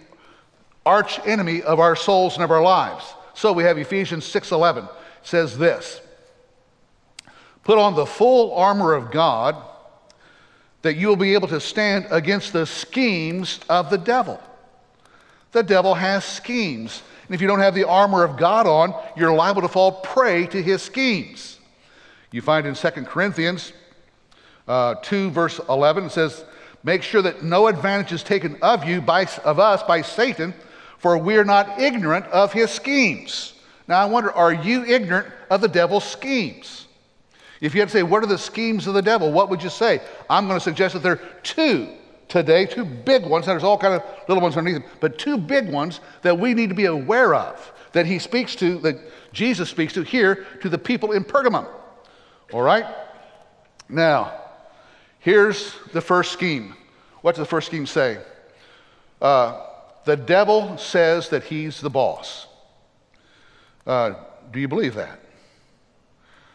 arch 0.87 1.21
enemy 1.27 1.63
of 1.63 1.81
our 1.81 1.95
souls 1.95 2.35
and 2.35 2.45
of 2.45 2.51
our 2.51 2.63
lives. 2.63 3.05
So 3.35 3.53
we 3.53 3.65
have 3.65 3.77
Ephesians 3.77 4.25
6:11 4.25 4.89
says 5.23 5.59
this. 5.59 6.01
Put 7.65 7.77
on 7.77 7.95
the 7.95 8.07
full 8.07 8.55
armor 8.55 8.95
of 8.95 9.11
God 9.11 9.57
that 10.83 10.95
you 10.95 11.09
will 11.09 11.17
be 11.17 11.35
able 11.35 11.49
to 11.49 11.61
stand 11.61 12.07
against 12.11 12.53
the 12.53 12.65
schemes 12.65 13.61
of 13.69 13.91
the 13.91 13.99
devil. 13.99 14.41
The 15.53 15.63
devil 15.63 15.95
has 15.95 16.25
schemes. 16.25 17.03
And 17.27 17.35
if 17.35 17.43
you 17.43 17.49
don't 17.49 17.59
have 17.59 17.75
the 17.75 17.85
armor 17.85 18.25
of 18.25 18.37
God 18.39 18.67
on, 18.67 18.95
you're 19.17 19.35
liable 19.35 19.63
to 19.63 19.69
fall 19.69 19.93
prey 19.93 20.47
to 20.47 20.63
his 20.63 20.81
schemes. 20.81 21.59
You 22.31 22.41
find 22.41 22.67
in 22.67 22.75
2 22.75 22.91
Corinthians 23.05 23.73
uh, 24.69 24.95
2, 24.97 25.31
verse 25.31 25.61
11, 25.69 26.05
it 26.05 26.11
says, 26.11 26.45
Make 26.85 27.03
sure 27.03 27.23
that 27.23 27.43
no 27.43 27.67
advantage 27.67 28.13
is 28.13 28.23
taken 28.23 28.57
of 28.63 28.85
you, 28.85 29.01
by, 29.01 29.27
of 29.45 29.59
us, 29.59 29.83
by 29.83 30.03
Satan, 30.03 30.55
for 30.99 31.19
we 31.19 31.37
are 31.37 31.45
not 31.45 31.81
ignorant 31.81 32.27
of 32.27 32.53
his 32.53 32.71
schemes. 32.71 33.55
Now, 33.89 34.01
I 34.01 34.05
wonder, 34.05 34.31
are 34.33 34.53
you 34.53 34.85
ignorant 34.85 35.27
of 35.51 35.61
the 35.61 35.69
devil's 35.69 36.05
schemes? 36.05 36.87
If 37.61 37.75
you 37.75 37.81
had 37.81 37.89
to 37.89 37.93
say, 37.93 38.03
what 38.03 38.23
are 38.23 38.27
the 38.27 38.39
schemes 38.39 38.87
of 38.87 38.95
the 38.95 39.03
devil? 39.03 39.33
What 39.33 39.51
would 39.51 39.63
you 39.63 39.71
say? 39.71 40.01
I'm 40.31 40.47
going 40.47 40.59
to 40.59 40.63
suggest 40.63 40.95
that 40.95 41.03
there 41.03 41.13
are 41.13 41.21
two 41.43 41.89
today, 42.29 42.67
two 42.67 42.85
big 42.85 43.25
ones. 43.25 43.47
There's 43.47 43.65
all 43.65 43.79
kind 43.79 43.95
of 43.95 44.03
little 44.29 44.43
ones 44.43 44.57
underneath 44.57 44.83
them, 44.83 44.91
but 45.01 45.19
two 45.19 45.37
big 45.39 45.71
ones 45.73 46.01
that 46.23 46.39
we 46.39 46.55
need 46.55 46.69
to 46.69 46.75
be 46.75 46.85
aware 46.85 47.35
of 47.35 47.73
that 47.93 48.07
he 48.07 48.19
speaks 48.19 48.55
to, 48.57 48.79
that 48.81 48.97
Jesus 49.33 49.69
speaks 49.69 49.95
to 49.95 50.03
here 50.03 50.47
to 50.61 50.69
the 50.69 50.79
people 50.79 51.13
in 51.13 51.25
Pergamum. 51.25 51.67
All 52.53 52.63
right? 52.63 52.85
Now, 53.89 54.48
here's 55.29 55.75
the 55.93 56.01
first 56.01 56.33
scheme. 56.33 56.75
What 57.21 57.35
does 57.35 57.41
the 57.41 57.51
first 57.51 57.67
scheme 57.67 57.85
say? 57.85 58.17
Uh, 59.21 59.63
the 60.07 60.17
devil 60.17 60.79
says 60.79 61.29
that 61.29 61.45
he's 61.45 61.83
the 61.83 61.91
boss. 61.91 62.47
Uh, 63.87 64.15
do 64.51 64.59
you 64.59 64.69
believe 64.69 64.95
that? 64.95 65.21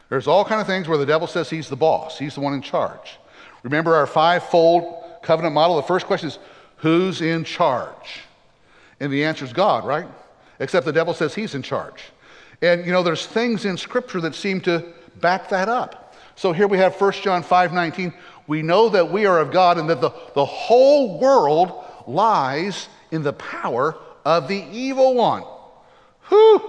There's 0.10 0.26
all 0.26 0.44
kind 0.44 0.60
of 0.60 0.66
things 0.66 0.88
where 0.88 0.98
the 0.98 1.06
devil 1.06 1.28
says 1.28 1.52
he's 1.52 1.70
the 1.70 1.76
boss. 1.76 2.18
He's 2.18 2.34
the 2.34 2.42
one 2.42 2.56
in 2.56 2.64
charge. 2.64 3.20
Remember 3.62 3.94
our 3.94 4.08
five-fold 4.08 5.22
covenant 5.22 5.54
model? 5.54 5.76
The 5.76 5.84
first 5.84 6.08
question 6.08 6.30
is, 6.30 6.40
who's 6.78 7.22
in 7.22 7.44
charge? 7.44 8.22
And 9.00 9.14
the 9.14 9.24
answer 9.24 9.46
is 9.46 9.54
God, 9.54 9.86
right? 9.86 10.08
Except 10.60 10.84
the 10.84 10.92
devil 10.92 11.14
says 11.14 11.36
he's 11.36 11.54
in 11.54 11.62
charge. 11.62 12.06
And 12.64 12.84
you 12.88 12.92
know, 12.92 13.04
there's 13.04 13.28
things 13.28 13.66
in 13.66 13.78
Scripture 13.78 14.22
that 14.22 14.34
seem 14.34 14.62
to 14.62 14.84
back 15.22 15.50
that 15.50 15.70
up. 15.70 16.03
So 16.36 16.52
here 16.52 16.68
we 16.68 16.78
have 16.78 17.00
1 17.00 17.12
John 17.14 17.44
5 17.44 17.74
19. 17.74 18.14
We 18.48 18.62
know 18.62 18.90
that 18.90 19.12
we 19.12 19.26
are 19.26 19.40
of 19.40 19.52
God 19.52 19.78
and 19.78 19.90
that 19.90 20.02
the, 20.02 20.12
the 20.34 20.46
whole 20.46 21.20
world 21.20 21.84
lies 22.08 22.90
in 23.12 23.24
the 23.24 23.34
power 23.34 23.96
of 24.26 24.48
the 24.48 24.66
evil 24.72 25.16
one. 25.16 25.44
Whew! 26.30 26.62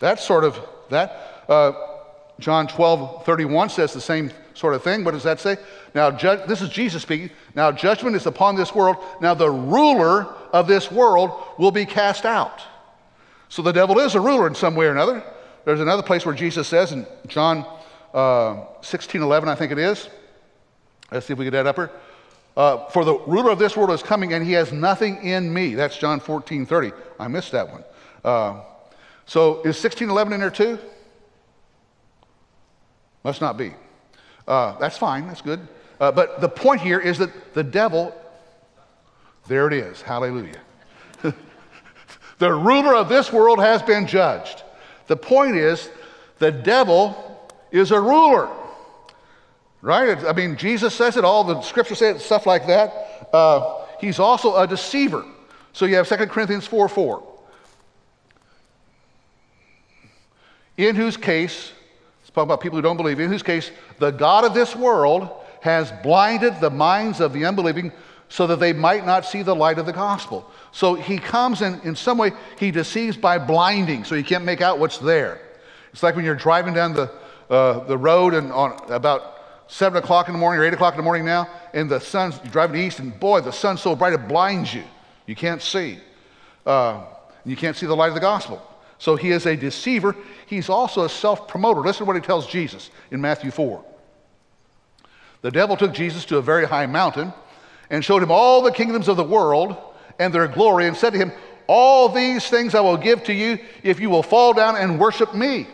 That 0.00 0.18
sort 0.18 0.44
of, 0.44 0.58
that, 0.90 1.44
uh, 1.48 1.72
John 2.40 2.66
12, 2.66 3.24
31 3.24 3.70
says 3.70 3.92
the 3.92 4.00
same 4.00 4.30
sort 4.54 4.74
of 4.74 4.82
thing. 4.82 5.04
What 5.04 5.12
does 5.12 5.22
that 5.22 5.40
say? 5.40 5.56
Now, 5.94 6.10
ju- 6.10 6.40
this 6.48 6.62
is 6.62 6.68
Jesus 6.68 7.02
speaking. 7.02 7.30
Now, 7.54 7.70
judgment 7.70 8.16
is 8.16 8.26
upon 8.26 8.56
this 8.56 8.74
world. 8.74 8.96
Now, 9.20 9.34
the 9.34 9.50
ruler 9.50 10.26
of 10.52 10.66
this 10.66 10.90
world 10.90 11.30
will 11.58 11.70
be 11.70 11.86
cast 11.86 12.24
out. 12.24 12.62
So, 13.48 13.62
the 13.62 13.72
devil 13.72 13.98
is 14.00 14.14
a 14.14 14.20
ruler 14.20 14.48
in 14.48 14.54
some 14.54 14.74
way 14.74 14.86
or 14.86 14.90
another. 14.90 15.22
There's 15.64 15.80
another 15.80 16.02
place 16.02 16.26
where 16.26 16.34
Jesus 16.34 16.66
says 16.68 16.92
in 16.92 17.06
John 17.26 17.64
uh, 18.14 18.64
16, 18.80 19.20
11, 19.20 19.48
I 19.48 19.54
think 19.54 19.72
it 19.72 19.78
is. 19.78 20.08
Let's 21.10 21.26
see 21.26 21.32
if 21.32 21.38
we 21.38 21.44
get 21.44 21.50
that 21.50 21.66
upper. 21.66 21.90
Uh, 22.56 22.86
For 22.86 23.04
the 23.04 23.18
ruler 23.26 23.50
of 23.50 23.58
this 23.58 23.76
world 23.76 23.90
is 23.90 24.02
coming, 24.02 24.32
and 24.32 24.46
he 24.46 24.52
has 24.52 24.72
nothing 24.72 25.22
in 25.24 25.52
me. 25.52 25.74
That's 25.74 25.98
John 25.98 26.20
14, 26.20 26.64
30. 26.64 26.92
I 27.18 27.28
missed 27.28 27.52
that 27.52 27.68
one. 27.68 27.84
Uh, 28.24 28.60
so, 29.26 29.58
is 29.60 29.82
1611 29.82 30.32
in 30.32 30.40
there 30.40 30.50
too? 30.50 30.78
Must 33.24 33.40
not 33.40 33.56
be. 33.56 33.74
Uh, 34.46 34.78
that's 34.78 34.96
fine, 34.96 35.26
that's 35.26 35.40
good. 35.40 35.66
Uh, 35.98 36.12
but 36.12 36.40
the 36.40 36.48
point 36.48 36.80
here 36.80 37.00
is 37.00 37.18
that 37.18 37.54
the 37.54 37.64
devil, 37.64 38.14
there 39.48 39.66
it 39.66 39.72
is, 39.72 40.02
hallelujah. 40.02 40.60
the 42.38 42.52
ruler 42.52 42.94
of 42.94 43.08
this 43.08 43.32
world 43.32 43.58
has 43.58 43.82
been 43.82 44.06
judged. 44.06 44.62
The 45.06 45.16
point 45.16 45.56
is, 45.56 45.88
the 46.38 46.52
devil 46.52 47.33
is 47.74 47.90
a 47.90 48.00
ruler. 48.00 48.48
Right? 49.82 50.16
I 50.24 50.32
mean, 50.32 50.56
Jesus 50.56 50.94
says 50.94 51.16
it, 51.16 51.24
all 51.24 51.44
the 51.44 51.60
scriptures 51.60 51.98
say 51.98 52.10
it, 52.10 52.20
stuff 52.20 52.46
like 52.46 52.66
that. 52.68 53.28
Uh, 53.32 53.84
he's 54.00 54.18
also 54.18 54.56
a 54.56 54.66
deceiver. 54.66 55.24
So 55.72 55.84
you 55.84 55.96
have 55.96 56.08
2 56.08 56.16
Corinthians 56.26 56.66
4 56.66 56.88
4. 56.88 57.22
In 60.76 60.96
whose 60.96 61.16
case 61.16 61.72
it's 62.22 62.30
talking 62.30 62.44
about 62.44 62.60
people 62.60 62.78
who 62.78 62.82
don't 62.82 62.96
believe, 62.96 63.20
in 63.20 63.28
whose 63.28 63.42
case 63.42 63.70
the 63.98 64.10
God 64.10 64.44
of 64.44 64.54
this 64.54 64.74
world 64.74 65.28
has 65.60 65.92
blinded 66.02 66.60
the 66.60 66.70
minds 66.70 67.20
of 67.20 67.32
the 67.32 67.44
unbelieving 67.44 67.92
so 68.28 68.46
that 68.46 68.60
they 68.60 68.72
might 68.72 69.04
not 69.04 69.24
see 69.24 69.42
the 69.42 69.54
light 69.54 69.78
of 69.78 69.86
the 69.86 69.92
gospel. 69.92 70.50
So 70.72 70.94
he 70.94 71.18
comes 71.18 71.60
and 71.60 71.82
in 71.84 71.94
some 71.94 72.18
way 72.18 72.32
he 72.58 72.70
deceives 72.70 73.16
by 73.16 73.38
blinding, 73.38 74.04
so 74.04 74.14
you 74.14 74.24
can't 74.24 74.44
make 74.44 74.60
out 74.60 74.78
what's 74.78 74.98
there. 74.98 75.40
It's 75.92 76.02
like 76.02 76.16
when 76.16 76.24
you're 76.24 76.34
driving 76.34 76.74
down 76.74 76.94
the, 76.94 77.10
uh, 77.50 77.80
the 77.80 77.96
road 77.96 78.34
and 78.34 78.52
on 78.52 78.78
about 78.90 79.34
seven 79.68 80.02
o'clock 80.02 80.28
in 80.28 80.34
the 80.34 80.38
morning 80.38 80.60
or 80.60 80.64
eight 80.64 80.74
o'clock 80.74 80.94
in 80.94 80.98
the 80.98 81.04
morning 81.04 81.24
now, 81.24 81.48
and 81.72 81.90
the 81.90 82.00
sun's 82.00 82.38
driving 82.50 82.80
east, 82.80 82.98
and 82.98 83.18
boy, 83.18 83.40
the 83.40 83.52
sun's 83.52 83.80
so 83.80 83.96
bright 83.96 84.12
it 84.12 84.28
blinds 84.28 84.72
you. 84.72 84.84
You 85.26 85.34
can't 85.34 85.62
see. 85.62 85.98
Uh, 86.66 87.04
you 87.44 87.56
can't 87.56 87.76
see 87.76 87.86
the 87.86 87.96
light 87.96 88.08
of 88.08 88.14
the 88.14 88.20
gospel. 88.20 88.62
So 88.98 89.16
he 89.16 89.30
is 89.30 89.46
a 89.46 89.56
deceiver. 89.56 90.16
He's 90.46 90.68
also 90.68 91.04
a 91.04 91.08
self 91.08 91.48
promoter. 91.48 91.80
Listen 91.80 92.00
to 92.00 92.04
what 92.04 92.16
he 92.16 92.22
tells 92.22 92.46
Jesus 92.46 92.90
in 93.10 93.20
Matthew 93.20 93.50
4. 93.50 93.84
The 95.42 95.50
devil 95.50 95.76
took 95.76 95.92
Jesus 95.92 96.24
to 96.26 96.38
a 96.38 96.42
very 96.42 96.66
high 96.66 96.86
mountain 96.86 97.32
and 97.90 98.02
showed 98.04 98.22
him 98.22 98.30
all 98.30 98.62
the 98.62 98.72
kingdoms 98.72 99.08
of 99.08 99.16
the 99.16 99.24
world 99.24 99.76
and 100.18 100.32
their 100.32 100.48
glory 100.48 100.86
and 100.86 100.96
said 100.96 101.12
to 101.12 101.18
him, 101.18 101.32
All 101.66 102.08
these 102.08 102.48
things 102.48 102.74
I 102.74 102.80
will 102.80 102.96
give 102.96 103.24
to 103.24 103.34
you 103.34 103.58
if 103.82 104.00
you 104.00 104.08
will 104.08 104.22
fall 104.22 104.54
down 104.54 104.76
and 104.76 104.98
worship 104.98 105.34
me. 105.34 105.66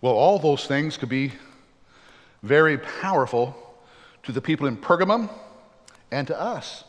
Well, 0.00 0.12
all 0.12 0.38
those 0.38 0.66
things 0.66 0.96
could 0.96 1.08
be 1.08 1.32
very 2.42 2.78
powerful 2.78 3.56
to 4.22 4.32
the 4.32 4.40
people 4.40 4.66
in 4.66 4.76
Pergamum 4.76 5.28
and 6.10 6.26
to 6.28 6.40
us. 6.40 6.84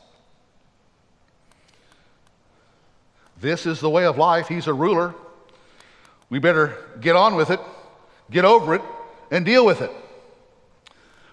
This 3.41 3.65
is 3.65 3.79
the 3.79 3.89
way 3.89 4.05
of 4.05 4.17
life. 4.17 4.47
He's 4.47 4.67
a 4.67 4.73
ruler. 4.73 5.15
We 6.29 6.39
better 6.39 6.77
get 6.99 7.15
on 7.15 7.35
with 7.35 7.49
it, 7.49 7.59
get 8.29 8.45
over 8.45 8.75
it, 8.75 8.81
and 9.31 9.45
deal 9.45 9.65
with 9.65 9.81
it. 9.81 9.91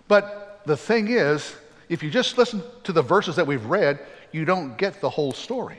But 0.09 0.63
the 0.65 0.77
thing 0.77 1.09
is, 1.09 1.55
if 1.89 2.03
you 2.03 2.11
just 2.11 2.39
listen 2.39 2.63
to 2.85 2.93
the 2.93 3.03
verses 3.03 3.37
that 3.37 3.47
we've 3.47 3.65
read, 3.67 3.99
you 4.33 4.45
don't 4.45 4.79
get 4.79 5.01
the 5.01 5.11
whole 5.11 5.33
story. 5.33 5.79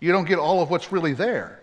You 0.00 0.12
don't 0.12 0.24
get 0.24 0.38
all 0.38 0.62
of 0.62 0.70
what's 0.70 0.90
really 0.92 1.12
there. 1.12 1.60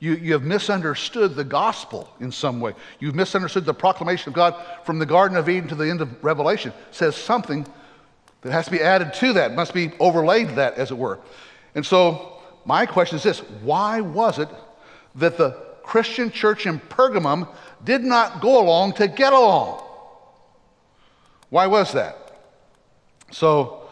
You, 0.00 0.14
you 0.14 0.32
have 0.32 0.42
misunderstood 0.42 1.36
the 1.36 1.44
gospel 1.44 2.08
in 2.20 2.32
some 2.32 2.58
way. 2.58 2.72
You've 2.98 3.14
misunderstood 3.14 3.66
the 3.66 3.74
proclamation 3.74 4.30
of 4.30 4.34
God 4.34 4.56
from 4.84 4.98
the 4.98 5.04
Garden 5.04 5.36
of 5.36 5.48
Eden 5.48 5.68
to 5.68 5.74
the 5.74 5.88
end 5.88 6.00
of 6.00 6.24
Revelation. 6.24 6.72
It 6.88 6.94
says 6.94 7.14
something 7.14 7.66
that 8.40 8.50
has 8.50 8.64
to 8.64 8.70
be 8.70 8.80
added 8.80 9.12
to 9.14 9.34
that, 9.34 9.54
must 9.54 9.74
be 9.74 9.92
overlaid 10.00 10.48
to 10.48 10.54
that, 10.54 10.74
as 10.74 10.90
it 10.90 10.96
were. 10.96 11.18
And 11.74 11.84
so, 11.84 12.38
my 12.64 12.86
question 12.86 13.16
is 13.16 13.22
this 13.22 13.40
why 13.62 14.00
was 14.00 14.38
it 14.38 14.48
that 15.16 15.36
the 15.36 15.50
Christian 15.82 16.30
church 16.30 16.64
in 16.66 16.80
Pergamum 16.80 17.46
did 17.84 18.02
not 18.02 18.40
go 18.40 18.58
along 18.58 18.94
to 18.94 19.06
get 19.06 19.34
along? 19.34 19.82
Why 21.50 21.66
was 21.66 21.92
that? 21.92 22.16
So, 23.32 23.82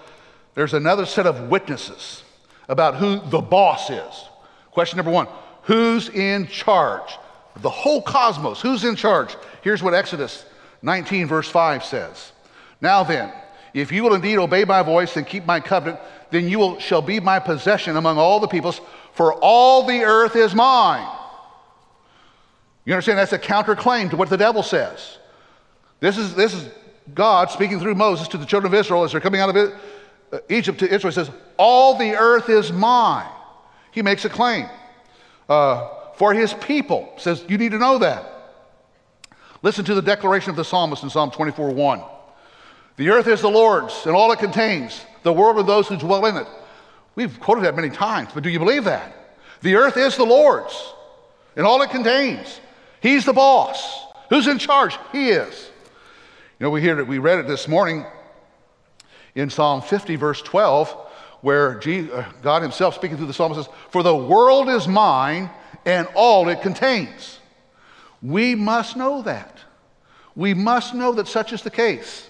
there's 0.55 0.73
another 0.73 1.05
set 1.05 1.27
of 1.27 1.51
witnesses 1.51 2.23
about 2.67 2.97
who 2.97 3.21
the 3.29 3.41
boss 3.41 3.91
is. 3.91 4.25
Question 4.71 4.97
number 4.97 5.13
one 5.13 5.29
Who's 5.69 6.09
in 6.09 6.47
charge? 6.47 7.19
The 7.57 7.69
whole 7.69 8.01
cosmos, 8.01 8.59
who's 8.63 8.85
in 8.85 8.97
charge? 8.97 9.37
Here's 9.61 9.83
what 9.83 9.93
Exodus 9.93 10.47
19, 10.81 11.27
verse 11.27 11.47
5 11.47 11.85
says 11.85 12.33
Now 12.81 13.05
then, 13.05 13.31
if 13.75 13.93
you 13.93 14.03
will 14.03 14.15
indeed 14.15 14.39
obey 14.39 14.65
my 14.65 14.83
voice 14.83 15.19
and 15.19 15.27
keep 15.27 15.45
my 15.45 15.61
covenant, 15.61 16.01
then 16.31 16.49
you 16.49 16.59
will, 16.59 16.79
shall 16.79 17.03
be 17.03 17.21
my 17.21 17.39
possession 17.39 17.99
among 17.99 18.17
all 18.17 18.41
the 18.41 18.49
peoples, 18.49 18.81
for 19.13 19.35
all 19.35 19.85
the 19.85 20.05
earth 20.05 20.37
is 20.37 20.55
mine. 20.55 21.07
You 22.87 22.95
understand? 22.95 23.19
That's 23.19 23.35
a 23.35 23.39
counterclaim 23.39 24.09
to 24.09 24.17
what 24.17 24.31
the 24.31 24.39
devil 24.39 24.63
says. 24.63 25.19
This 26.01 26.17
is, 26.17 26.35
this 26.35 26.55
is 26.55 26.67
God 27.13 27.51
speaking 27.51 27.79
through 27.79 27.95
Moses 27.95 28.27
to 28.29 28.39
the 28.39 28.47
children 28.47 28.73
of 28.73 28.79
Israel 28.79 29.05
as 29.05 29.13
they're 29.13 29.21
coming 29.21 29.43
out 29.43 29.55
of 29.55 29.75
Egypt 30.49 30.79
to 30.79 30.87
Israel. 30.87 31.11
He 31.11 31.15
says, 31.15 31.31
All 31.59 31.99
the 31.99 32.17
earth 32.17 32.49
is 32.49 32.73
mine. 32.73 33.31
He 33.91 34.01
makes 34.01 34.25
a 34.25 34.31
claim. 34.31 34.67
Uh, 35.49 35.89
for 36.15 36.35
his 36.35 36.53
people, 36.55 37.13
says, 37.17 37.45
You 37.49 37.59
need 37.59 37.73
to 37.73 37.79
know 37.79 37.99
that. 37.99 38.27
Listen 39.63 39.85
to 39.87 39.95
the 39.95 40.03
declaration 40.03 40.51
of 40.51 40.57
the 40.57 40.65
psalmist 40.65 41.03
in 41.03 41.11
Psalm 41.11 41.31
24 41.31 41.71
1. 41.71 42.03
The 42.97 43.11
earth 43.11 43.29
is 43.29 43.41
the 43.41 43.51
Lord's 43.51 44.07
and 44.07 44.15
all 44.15 44.31
it 44.33 44.39
contains, 44.39 45.05
the 45.23 45.33
world 45.33 45.59
and 45.59 45.69
those 45.69 45.89
who 45.89 45.97
dwell 45.97 46.27
in 46.27 46.37
it. 46.37 46.47
We've 47.15 47.39
quoted 47.41 47.65
that 47.65 47.77
many 47.77 47.91
times, 47.91 48.31
but 48.35 48.43
do 48.43 48.51
you 48.51 48.59
believe 48.59 48.85
that? 48.85 49.15
The 49.63 49.77
earth 49.77 49.97
is 49.97 50.17
the 50.17 50.25
Lord's 50.25 50.95
and 51.57 51.67
all 51.67 51.83
it 51.83 51.91
contains. 51.91 52.61
He's 53.01 53.25
the 53.25 53.33
boss. 53.33 54.07
Who's 54.31 54.47
in 54.47 54.59
charge? 54.59 54.97
He 55.13 55.31
is. 55.31 55.71
You 56.59 56.65
know, 56.65 56.71
we 56.71 56.81
hear 56.81 56.97
that 56.97 57.07
we 57.07 57.19
read 57.19 57.39
it 57.39 57.47
this 57.47 57.69
morning 57.69 58.05
in 59.35 59.51
Psalm 59.51 59.81
50, 59.81 60.17
verse 60.17 60.43
12, 60.43 61.08
where 61.41 61.79
uh, 61.79 62.25
God 62.43 62.63
Himself, 62.63 62.95
speaking 62.95 63.17
through 63.17 63.27
the 63.27 63.35
psalmist, 63.35 63.65
says, 63.65 63.75
For 63.91 64.03
the 64.03 64.17
world 64.17 64.69
is 64.69 64.89
mine 64.89 65.51
and 65.85 66.09
all 66.15 66.49
it 66.49 66.61
contains. 66.61 67.41
We 68.23 68.55
must 68.55 68.97
know 68.97 69.23
that. 69.23 69.59
We 70.35 70.55
must 70.55 70.95
know 70.95 71.13
that 71.15 71.29
such 71.29 71.53
is 71.53 71.63
the 71.63 71.71
case. 71.71 72.29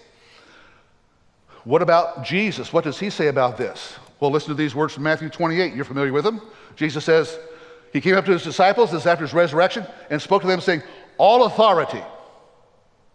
What 1.64 1.82
about 1.82 2.24
Jesus? 2.24 2.72
What 2.72 2.84
does 2.84 2.98
he 2.98 3.10
say 3.10 3.28
about 3.28 3.58
this? 3.58 3.96
Well, 4.20 4.30
listen 4.30 4.48
to 4.48 4.54
these 4.54 4.74
words 4.74 4.94
from 4.94 5.02
Matthew 5.02 5.28
28. 5.28 5.74
You're 5.74 5.84
familiar 5.84 6.12
with 6.12 6.24
them. 6.24 6.40
Jesus 6.76 7.04
says, 7.04 7.38
He 7.92 8.00
came 8.00 8.16
up 8.16 8.24
to 8.24 8.32
his 8.32 8.42
disciples, 8.42 8.90
this 8.90 9.06
after 9.06 9.24
his 9.24 9.34
resurrection, 9.34 9.86
and 10.10 10.20
spoke 10.20 10.42
to 10.42 10.48
them, 10.48 10.60
saying, 10.60 10.82
All 11.18 11.44
authority, 11.44 12.02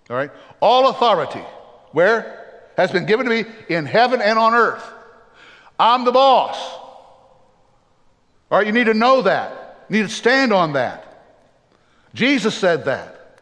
all 0.10 0.16
right, 0.16 0.32
all 0.60 0.90
authority, 0.90 1.44
where? 1.92 2.40
Has 2.78 2.92
been 2.92 3.06
given 3.06 3.28
to 3.28 3.30
me 3.32 3.50
in 3.70 3.86
heaven 3.86 4.22
and 4.22 4.40
on 4.40 4.54
earth. 4.54 4.93
I'm 5.80 6.06
the 6.06 6.12
boss. 6.12 6.58
All 8.52 8.60
right, 8.60 8.68
you 8.68 8.74
need 8.74 8.86
to 8.86 8.94
know 8.94 9.24
that. 9.24 9.86
You 9.90 9.98
need 9.98 10.10
to 10.10 10.14
stand 10.14 10.54
on 10.54 10.74
that. 10.74 11.04
Jesus 12.14 12.56
said 12.56 12.86
that. 12.86 13.42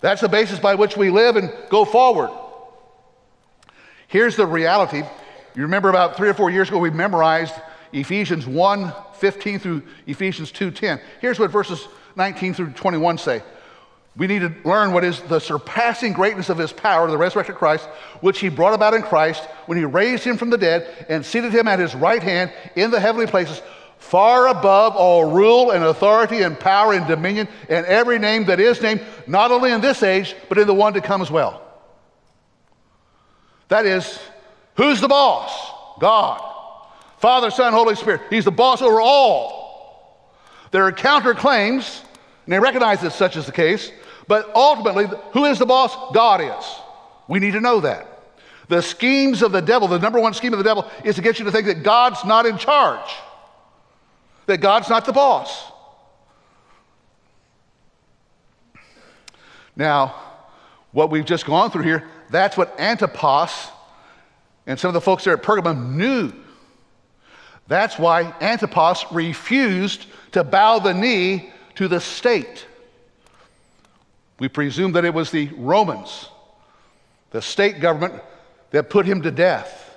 That's 0.00 0.20
the 0.20 0.28
basis 0.28 0.58
by 0.58 0.76
which 0.76 0.96
we 0.96 1.10
live 1.10 1.36
and 1.36 1.52
go 1.68 1.84
forward. 1.84 2.30
Here's 4.06 4.36
the 4.36 4.46
reality. 4.46 5.02
You 5.54 5.62
remember 5.62 5.88
about 5.88 6.16
three 6.16 6.28
or 6.28 6.34
four 6.34 6.50
years 6.50 6.68
ago, 6.68 6.78
we 6.78 6.90
memorized 6.90 7.54
Ephesians 7.92 8.46
1 8.46 8.92
15 9.14 9.58
through 9.58 9.82
Ephesians 10.06 10.52
2 10.52 10.70
10. 10.70 11.00
Here's 11.20 11.40
what 11.40 11.50
verses 11.50 11.88
19 12.14 12.54
through 12.54 12.70
21 12.70 13.18
say. 13.18 13.42
We 14.18 14.26
need 14.26 14.40
to 14.40 14.52
learn 14.64 14.92
what 14.92 15.04
is 15.04 15.20
the 15.22 15.38
surpassing 15.38 16.12
greatness 16.12 16.48
of 16.48 16.58
his 16.58 16.72
power, 16.72 17.08
the 17.08 17.16
resurrected 17.16 17.54
Christ, 17.54 17.86
which 18.20 18.40
he 18.40 18.48
brought 18.48 18.74
about 18.74 18.92
in 18.92 19.02
Christ 19.02 19.44
when 19.66 19.78
he 19.78 19.84
raised 19.84 20.24
him 20.24 20.36
from 20.36 20.50
the 20.50 20.58
dead 20.58 21.06
and 21.08 21.24
seated 21.24 21.54
him 21.54 21.68
at 21.68 21.78
his 21.78 21.94
right 21.94 22.22
hand 22.22 22.52
in 22.74 22.90
the 22.90 22.98
heavenly 22.98 23.28
places, 23.28 23.62
far 23.98 24.48
above 24.48 24.96
all 24.96 25.30
rule 25.30 25.70
and 25.70 25.84
authority 25.84 26.42
and 26.42 26.58
power 26.58 26.94
and 26.94 27.06
dominion 27.06 27.46
and 27.68 27.86
every 27.86 28.18
name 28.18 28.44
that 28.46 28.58
is 28.58 28.82
named, 28.82 29.02
not 29.28 29.52
only 29.52 29.70
in 29.70 29.80
this 29.80 30.02
age, 30.02 30.34
but 30.48 30.58
in 30.58 30.66
the 30.66 30.74
one 30.74 30.94
to 30.94 31.00
come 31.00 31.22
as 31.22 31.30
well. 31.30 31.62
That 33.68 33.86
is, 33.86 34.18
who's 34.74 35.00
the 35.00 35.08
boss? 35.08 35.72
God. 36.00 36.42
Father, 37.18 37.52
Son, 37.52 37.72
Holy 37.72 37.94
Spirit. 37.94 38.22
He's 38.30 38.46
the 38.46 38.50
boss 38.50 38.82
over 38.82 39.00
all. 39.00 40.34
There 40.72 40.84
are 40.84 40.92
counterclaims, 40.92 42.02
and 42.46 42.52
they 42.52 42.58
recognize 42.58 43.00
that 43.02 43.12
such 43.12 43.36
is 43.36 43.46
the 43.46 43.52
case, 43.52 43.92
but 44.28 44.54
ultimately, 44.54 45.06
who 45.32 45.46
is 45.46 45.58
the 45.58 45.66
boss? 45.66 45.96
God 46.14 46.40
is. 46.40 46.64
We 47.26 47.40
need 47.40 47.52
to 47.52 47.60
know 47.60 47.80
that. 47.80 48.06
The 48.68 48.82
schemes 48.82 49.42
of 49.42 49.50
the 49.50 49.62
devil, 49.62 49.88
the 49.88 49.98
number 49.98 50.20
one 50.20 50.34
scheme 50.34 50.52
of 50.52 50.58
the 50.58 50.64
devil, 50.64 50.86
is 51.02 51.16
to 51.16 51.22
get 51.22 51.38
you 51.38 51.46
to 51.46 51.50
think 51.50 51.66
that 51.66 51.82
God's 51.82 52.22
not 52.24 52.44
in 52.44 52.58
charge, 52.58 53.10
that 54.46 54.58
God's 54.58 54.90
not 54.90 55.06
the 55.06 55.12
boss. 55.12 55.72
Now, 59.74 60.14
what 60.92 61.10
we've 61.10 61.24
just 61.24 61.46
gone 61.46 61.70
through 61.70 61.84
here, 61.84 62.06
that's 62.30 62.56
what 62.56 62.78
Antipas 62.78 63.68
and 64.66 64.78
some 64.78 64.88
of 64.88 64.94
the 64.94 65.00
folks 65.00 65.24
there 65.24 65.34
at 65.34 65.42
Pergamum 65.42 65.94
knew. 65.94 66.32
That's 67.68 67.98
why 67.98 68.34
Antipas 68.40 69.06
refused 69.12 70.06
to 70.32 70.44
bow 70.44 70.78
the 70.78 70.92
knee 70.92 71.50
to 71.76 71.88
the 71.88 72.00
state. 72.00 72.66
We 74.38 74.48
presume 74.48 74.92
that 74.92 75.04
it 75.04 75.14
was 75.14 75.30
the 75.30 75.48
Romans, 75.56 76.28
the 77.30 77.42
state 77.42 77.80
government, 77.80 78.22
that 78.70 78.90
put 78.90 79.06
him 79.06 79.22
to 79.22 79.30
death. 79.30 79.96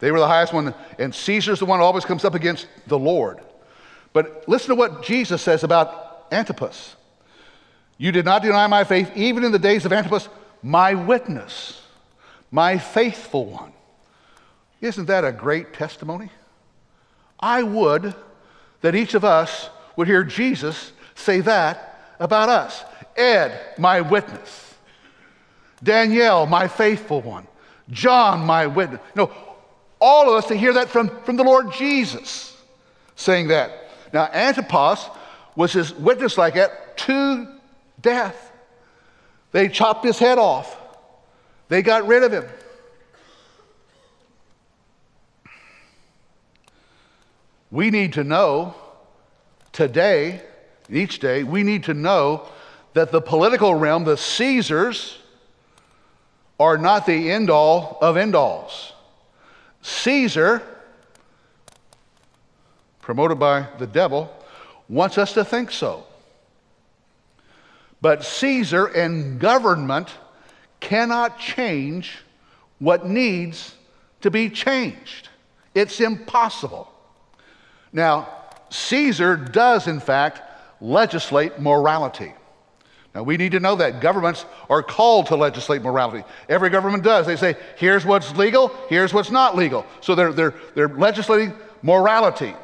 They 0.00 0.10
were 0.10 0.18
the 0.18 0.26
highest 0.26 0.52
one, 0.52 0.74
and 0.98 1.14
Caesar's 1.14 1.60
the 1.60 1.66
one 1.66 1.78
who 1.78 1.84
always 1.84 2.04
comes 2.04 2.24
up 2.24 2.34
against 2.34 2.66
the 2.86 2.98
Lord. 2.98 3.40
But 4.12 4.44
listen 4.48 4.70
to 4.70 4.74
what 4.74 5.02
Jesus 5.02 5.42
says 5.42 5.64
about 5.64 6.26
Antipas. 6.32 6.96
You 7.96 8.12
did 8.12 8.24
not 8.24 8.42
deny 8.42 8.66
my 8.66 8.84
faith, 8.84 9.10
even 9.14 9.44
in 9.44 9.52
the 9.52 9.58
days 9.58 9.84
of 9.84 9.92
Antipas, 9.92 10.28
my 10.62 10.94
witness, 10.94 11.80
my 12.50 12.78
faithful 12.78 13.46
one. 13.46 13.72
Isn't 14.80 15.06
that 15.06 15.24
a 15.24 15.32
great 15.32 15.72
testimony? 15.72 16.30
I 17.38 17.62
would 17.62 18.14
that 18.80 18.94
each 18.94 19.14
of 19.14 19.24
us 19.24 19.70
would 19.96 20.08
hear 20.08 20.24
Jesus 20.24 20.92
say 21.14 21.40
that 21.40 22.16
about 22.18 22.48
us. 22.48 22.84
Ed, 23.16 23.58
my 23.78 24.00
witness. 24.00 24.74
Danielle, 25.82 26.46
my 26.46 26.68
faithful 26.68 27.20
one. 27.20 27.46
John, 27.90 28.46
my 28.46 28.66
witness. 28.66 29.00
No, 29.14 29.30
all 30.00 30.28
of 30.28 30.36
us 30.36 30.48
to 30.48 30.54
hear 30.54 30.72
that 30.74 30.88
from, 30.88 31.08
from 31.24 31.36
the 31.36 31.44
Lord 31.44 31.72
Jesus 31.72 32.56
saying 33.16 33.48
that. 33.48 33.90
Now, 34.12 34.26
Antipas 34.32 35.08
was 35.56 35.72
his 35.72 35.94
witness 35.94 36.38
like 36.38 36.54
that 36.54 36.96
to 36.98 37.48
death. 38.00 38.52
They 39.52 39.68
chopped 39.68 40.04
his 40.04 40.18
head 40.18 40.38
off, 40.38 40.76
they 41.68 41.82
got 41.82 42.06
rid 42.06 42.22
of 42.22 42.32
him. 42.32 42.44
We 47.70 47.90
need 47.90 48.12
to 48.12 48.24
know 48.24 48.74
today, 49.72 50.42
each 50.88 51.18
day, 51.18 51.42
we 51.42 51.64
need 51.64 51.84
to 51.84 51.94
know 51.94 52.46
that 52.94 53.12
the 53.12 53.20
political 53.20 53.74
realm, 53.74 54.04
the 54.04 54.16
Caesars, 54.16 55.18
are 56.58 56.78
not 56.78 57.06
the 57.06 57.30
end 57.30 57.50
all 57.50 57.98
of 58.00 58.16
end 58.16 58.34
alls. 58.34 58.92
Caesar, 59.82 60.62
promoted 63.02 63.38
by 63.38 63.66
the 63.78 63.86
devil, 63.86 64.34
wants 64.88 65.18
us 65.18 65.34
to 65.34 65.44
think 65.44 65.70
so. 65.70 66.04
But 68.00 68.24
Caesar 68.24 68.86
and 68.86 69.40
government 69.40 70.08
cannot 70.80 71.38
change 71.38 72.18
what 72.78 73.06
needs 73.06 73.74
to 74.20 74.30
be 74.30 74.48
changed. 74.48 75.28
It's 75.74 76.00
impossible. 76.00 76.90
Now, 77.92 78.28
Caesar 78.70 79.36
does, 79.36 79.86
in 79.88 80.00
fact, 80.00 80.42
legislate 80.80 81.58
morality. 81.58 82.34
Now, 83.14 83.22
we 83.22 83.36
need 83.36 83.52
to 83.52 83.60
know 83.60 83.76
that 83.76 84.00
governments 84.00 84.44
are 84.68 84.82
called 84.82 85.26
to 85.26 85.36
legislate 85.36 85.82
morality. 85.82 86.24
Every 86.48 86.68
government 86.68 87.04
does. 87.04 87.26
They 87.26 87.36
say, 87.36 87.56
here's 87.76 88.04
what's 88.04 88.34
legal, 88.36 88.74
here's 88.88 89.14
what's 89.14 89.30
not 89.30 89.56
legal. 89.56 89.86
So 90.00 90.14
they're, 90.14 90.32
they're, 90.32 90.54
they're 90.74 90.88
legislating 90.88 91.54
morality. 91.82 92.54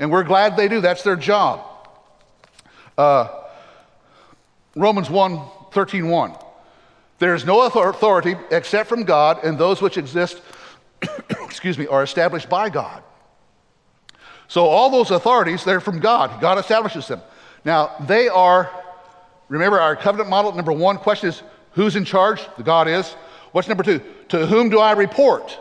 And 0.00 0.10
we're 0.10 0.24
glad 0.24 0.56
they 0.56 0.68
do. 0.68 0.80
That's 0.80 1.02
their 1.02 1.16
job. 1.16 1.64
Uh, 2.96 3.28
Romans 4.74 5.08
1 5.08 5.40
13 5.72 6.08
1. 6.08 6.34
There 7.18 7.34
is 7.34 7.44
no 7.44 7.62
authority 7.62 8.36
except 8.50 8.88
from 8.88 9.02
God, 9.02 9.44
and 9.44 9.58
those 9.58 9.82
which 9.82 9.98
exist, 9.98 10.40
excuse 11.30 11.76
me, 11.76 11.86
are 11.86 12.02
established 12.02 12.48
by 12.48 12.68
God. 12.68 13.02
So 14.46 14.66
all 14.66 14.90
those 14.90 15.10
authorities, 15.10 15.64
they're 15.64 15.80
from 15.80 15.98
God. 15.98 16.40
God 16.40 16.58
establishes 16.58 17.08
them. 17.08 17.20
Now, 17.64 17.94
they 18.06 18.28
are, 18.28 18.70
remember 19.48 19.80
our 19.80 19.96
covenant 19.96 20.30
model, 20.30 20.52
number 20.52 20.72
one 20.72 20.98
question 20.98 21.30
is 21.30 21.42
who's 21.72 21.96
in 21.96 22.04
charge? 22.04 22.40
The 22.56 22.62
God 22.62 22.88
is. 22.88 23.12
What's 23.52 23.68
number 23.68 23.82
two? 23.82 24.00
To 24.28 24.46
whom 24.46 24.68
do 24.68 24.78
I 24.78 24.92
report? 24.92 25.58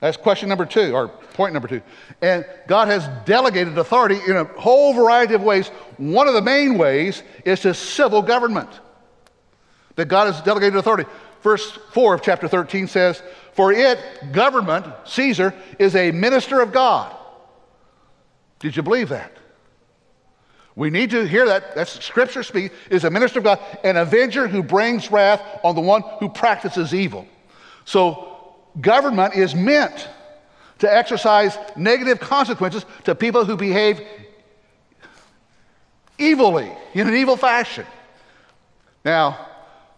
That's 0.00 0.16
question 0.16 0.48
number 0.48 0.64
two, 0.64 0.94
or 0.94 1.08
point 1.08 1.52
number 1.52 1.68
two. 1.68 1.82
And 2.22 2.46
God 2.66 2.88
has 2.88 3.06
delegated 3.26 3.76
authority 3.76 4.18
in 4.26 4.36
a 4.36 4.44
whole 4.44 4.94
variety 4.94 5.34
of 5.34 5.42
ways. 5.42 5.68
One 5.98 6.26
of 6.26 6.34
the 6.34 6.42
main 6.42 6.78
ways 6.78 7.22
is 7.44 7.60
to 7.60 7.74
civil 7.74 8.22
government. 8.22 8.70
That 9.96 10.06
God 10.06 10.32
has 10.32 10.40
delegated 10.42 10.76
authority. 10.76 11.04
Verse 11.42 11.70
4 11.92 12.14
of 12.14 12.22
chapter 12.22 12.48
13 12.48 12.86
says, 12.86 13.22
For 13.52 13.72
it, 13.72 13.98
government, 14.32 14.86
Caesar, 15.04 15.54
is 15.78 15.94
a 15.96 16.10
minister 16.12 16.60
of 16.60 16.72
God. 16.72 17.14
Did 18.58 18.76
you 18.76 18.82
believe 18.82 19.10
that? 19.10 19.32
We 20.76 20.90
need 20.90 21.10
to 21.10 21.26
hear 21.26 21.46
that. 21.46 21.74
That's 21.74 22.02
scripture 22.04 22.42
speak, 22.42 22.72
is 22.90 23.04
a 23.04 23.10
minister 23.10 23.40
of 23.40 23.44
God, 23.44 23.60
an 23.84 23.96
avenger 23.96 24.46
who 24.46 24.62
brings 24.62 25.10
wrath 25.10 25.42
on 25.64 25.74
the 25.74 25.80
one 25.80 26.02
who 26.20 26.28
practices 26.28 26.94
evil. 26.94 27.26
So 27.84 28.54
government 28.80 29.34
is 29.34 29.54
meant 29.54 30.08
to 30.78 30.92
exercise 30.92 31.58
negative 31.76 32.20
consequences 32.20 32.86
to 33.04 33.14
people 33.14 33.44
who 33.44 33.56
behave 33.56 34.00
evilly, 36.18 36.70
in 36.94 37.08
an 37.08 37.14
evil 37.14 37.36
fashion. 37.36 37.86
Now, 39.04 39.46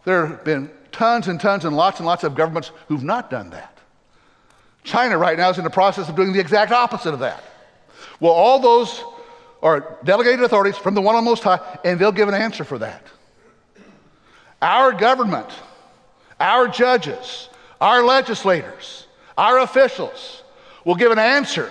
there 0.05 0.27
have 0.27 0.45
been 0.45 0.71
tons 0.91 1.29
and 1.29 1.41
tons 1.41 1.65
and 1.65 1.77
lots 1.77 1.99
and 1.99 2.07
lots 2.07 2.25
of 2.25 2.35
governments 2.35 2.71
who've 2.89 3.03
not 3.03 3.31
done 3.31 3.51
that. 3.51 3.79
China 4.85 5.19
right 5.19 5.37
now 5.37 5.51
is 5.51 5.59
in 5.59 5.65
the 5.65 5.71
process 5.71 6.09
of 6.09 6.17
doing 6.17 6.33
the 6.33 6.41
exact 6.41 6.73
opposite 6.73 7.13
of 7.13 7.21
that. 7.21 7.43
Well, 8.21 8.33
all 8.33 8.59
those 8.59 9.03
are 9.63 9.99
delegated 10.05 10.43
authorities 10.45 10.77
from 10.77 10.95
the 10.95 11.01
one 11.01 11.15
on 11.15 11.25
most 11.25 11.43
high, 11.43 11.61
and 11.85 11.99
they'll 11.99 12.13
give 12.13 12.29
an 12.29 12.35
answer 12.35 12.65
for 12.65 12.79
that. 12.79 13.07
Our 14.61 14.93
government, 14.93 15.49
our 16.41 16.69
judges, 16.69 17.49
our 17.81 18.05
legislators, 18.05 19.07
our 19.37 19.61
officials 19.61 20.43
will 20.85 20.95
give 20.95 21.13
an 21.13 21.19
answer 21.19 21.71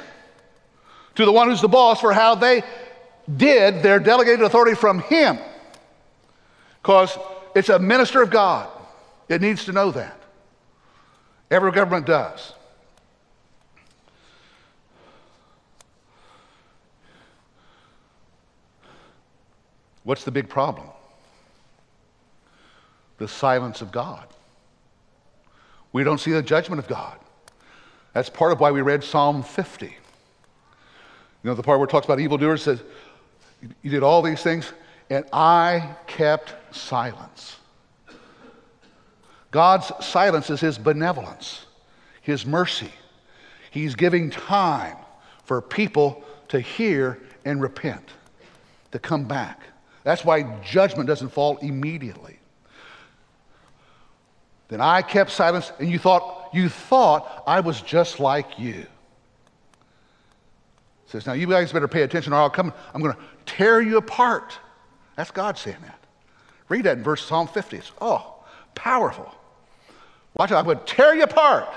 to 1.16 1.26
the 1.26 1.32
one 1.32 1.50
who's 1.50 1.62
the 1.62 1.68
boss 1.68 2.00
for 2.00 2.14
how 2.14 2.36
they 2.36 2.64
did 3.38 3.84
their 3.84 4.00
delegated 4.00 4.42
authority 4.42 4.76
from 4.76 5.00
him. 5.00 5.38
Because 6.82 7.18
it's 7.56 7.70
a 7.70 7.80
minister 7.80 8.22
of 8.22 8.30
God. 8.30 8.70
It 9.30 9.42
needs 9.42 9.66
to 9.66 9.72
know 9.72 9.92
that. 9.92 10.18
Every 11.50 11.72
government 11.72 12.06
does. 12.06 12.54
What's 20.04 20.24
the 20.24 20.32
big 20.32 20.50
problem? 20.50 20.88
The 23.18 23.28
silence 23.28 23.82
of 23.82 23.92
God. 23.92 24.26
We 25.94 26.04
don't 26.04 26.20
see 26.20 26.32
the 26.32 26.42
judgment 26.42 26.80
of 26.80 26.88
God. 26.88 27.18
That's 28.14 28.30
part 28.30 28.52
of 28.52 28.60
why 28.60 28.72
we 28.72 28.82
read 28.82 29.04
Psalm 29.04 29.44
50. 29.44 29.86
You 29.86 29.94
know, 31.44 31.54
the 31.54 31.64
part 31.64 31.80
where 31.80 31.88
it 31.88 31.92
talks 31.92 32.06
about 32.06 32.20
evildoers 32.20 32.64
says, 32.64 32.82
You 33.82 33.92
did 33.92 34.04
all 34.04 34.22
these 34.22 34.42
things, 34.42 34.72
and 35.10 35.26
I 35.32 35.96
kept 36.08 36.76
silence. 36.76 37.58
God's 39.52 39.92
silence 40.06 40.50
is 40.50 40.62
his 40.62 40.78
benevolence, 40.78 41.66
his 42.22 42.46
mercy. 42.46 42.92
He's 43.70 43.96
giving 43.96 44.30
time 44.30 44.98
for 45.44 45.62
people 45.62 46.24
to 46.50 46.60
hear 46.60 47.20
and 47.44 47.62
repent, 47.62 48.08
to 48.92 49.00
come 49.00 49.26
back. 49.26 49.62
That's 50.04 50.26
why 50.26 50.44
judgment 50.64 51.08
doesn't 51.08 51.30
fall 51.30 51.58
immediately. 51.58 52.40
Then 54.68 54.82
I 54.82 55.02
kept 55.02 55.32
silence, 55.32 55.72
and 55.80 55.92
you 55.92 56.00
thought, 56.00 56.50
you 56.54 56.70
thought 56.70 57.44
I 57.46 57.60
was 57.60 57.82
just 57.82 58.20
like 58.20 58.58
you. 58.58 58.86
Says, 61.08 61.28
now 61.28 61.34
you 61.34 61.46
guys 61.46 61.74
better 61.74 61.90
pay 61.90 62.04
attention, 62.04 62.32
or 62.32 62.38
I'll 62.38 62.50
come, 62.50 62.74
I'm 62.94 63.02
going 63.02 63.14
to 63.14 63.20
tear 63.46 63.82
you 63.82 63.98
apart. 63.98 64.58
That's 65.18 65.30
God 65.30 65.58
saying 65.58 65.78
that. 65.82 66.00
Read 66.70 66.86
that 66.86 66.98
in 66.98 67.04
verse 67.04 67.22
Psalm 67.26 67.50
50. 67.50 67.78
It's, 67.78 67.92
oh, 68.00 68.36
powerful. 68.76 69.30
Watch 70.36 70.52
out, 70.52 70.66
I'm 70.66 70.78
to 70.78 70.82
tear 70.86 71.14
you 71.14 71.24
apart. 71.24 71.68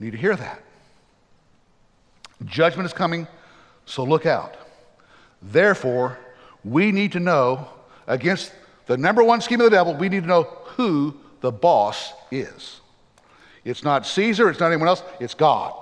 Need 0.00 0.10
to 0.10 0.18
hear 0.18 0.34
that. 0.34 0.60
Judgment 2.44 2.84
is 2.86 2.92
coming, 2.92 3.28
so 3.86 4.02
look 4.02 4.26
out. 4.26 4.56
Therefore, 5.42 6.18
we 6.64 6.92
need 6.92 7.12
to 7.12 7.20
know 7.20 7.68
against 8.06 8.52
the 8.86 8.96
number 8.96 9.22
one 9.22 9.40
scheme 9.40 9.60
of 9.60 9.64
the 9.64 9.76
devil, 9.76 9.94
we 9.94 10.08
need 10.08 10.22
to 10.22 10.28
know 10.28 10.44
who 10.44 11.16
the 11.40 11.52
boss 11.52 12.12
is. 12.30 12.80
It's 13.64 13.82
not 13.82 14.06
Caesar, 14.06 14.48
it's 14.48 14.60
not 14.60 14.68
anyone 14.68 14.88
else, 14.88 15.02
it's 15.20 15.34
God. 15.34 15.74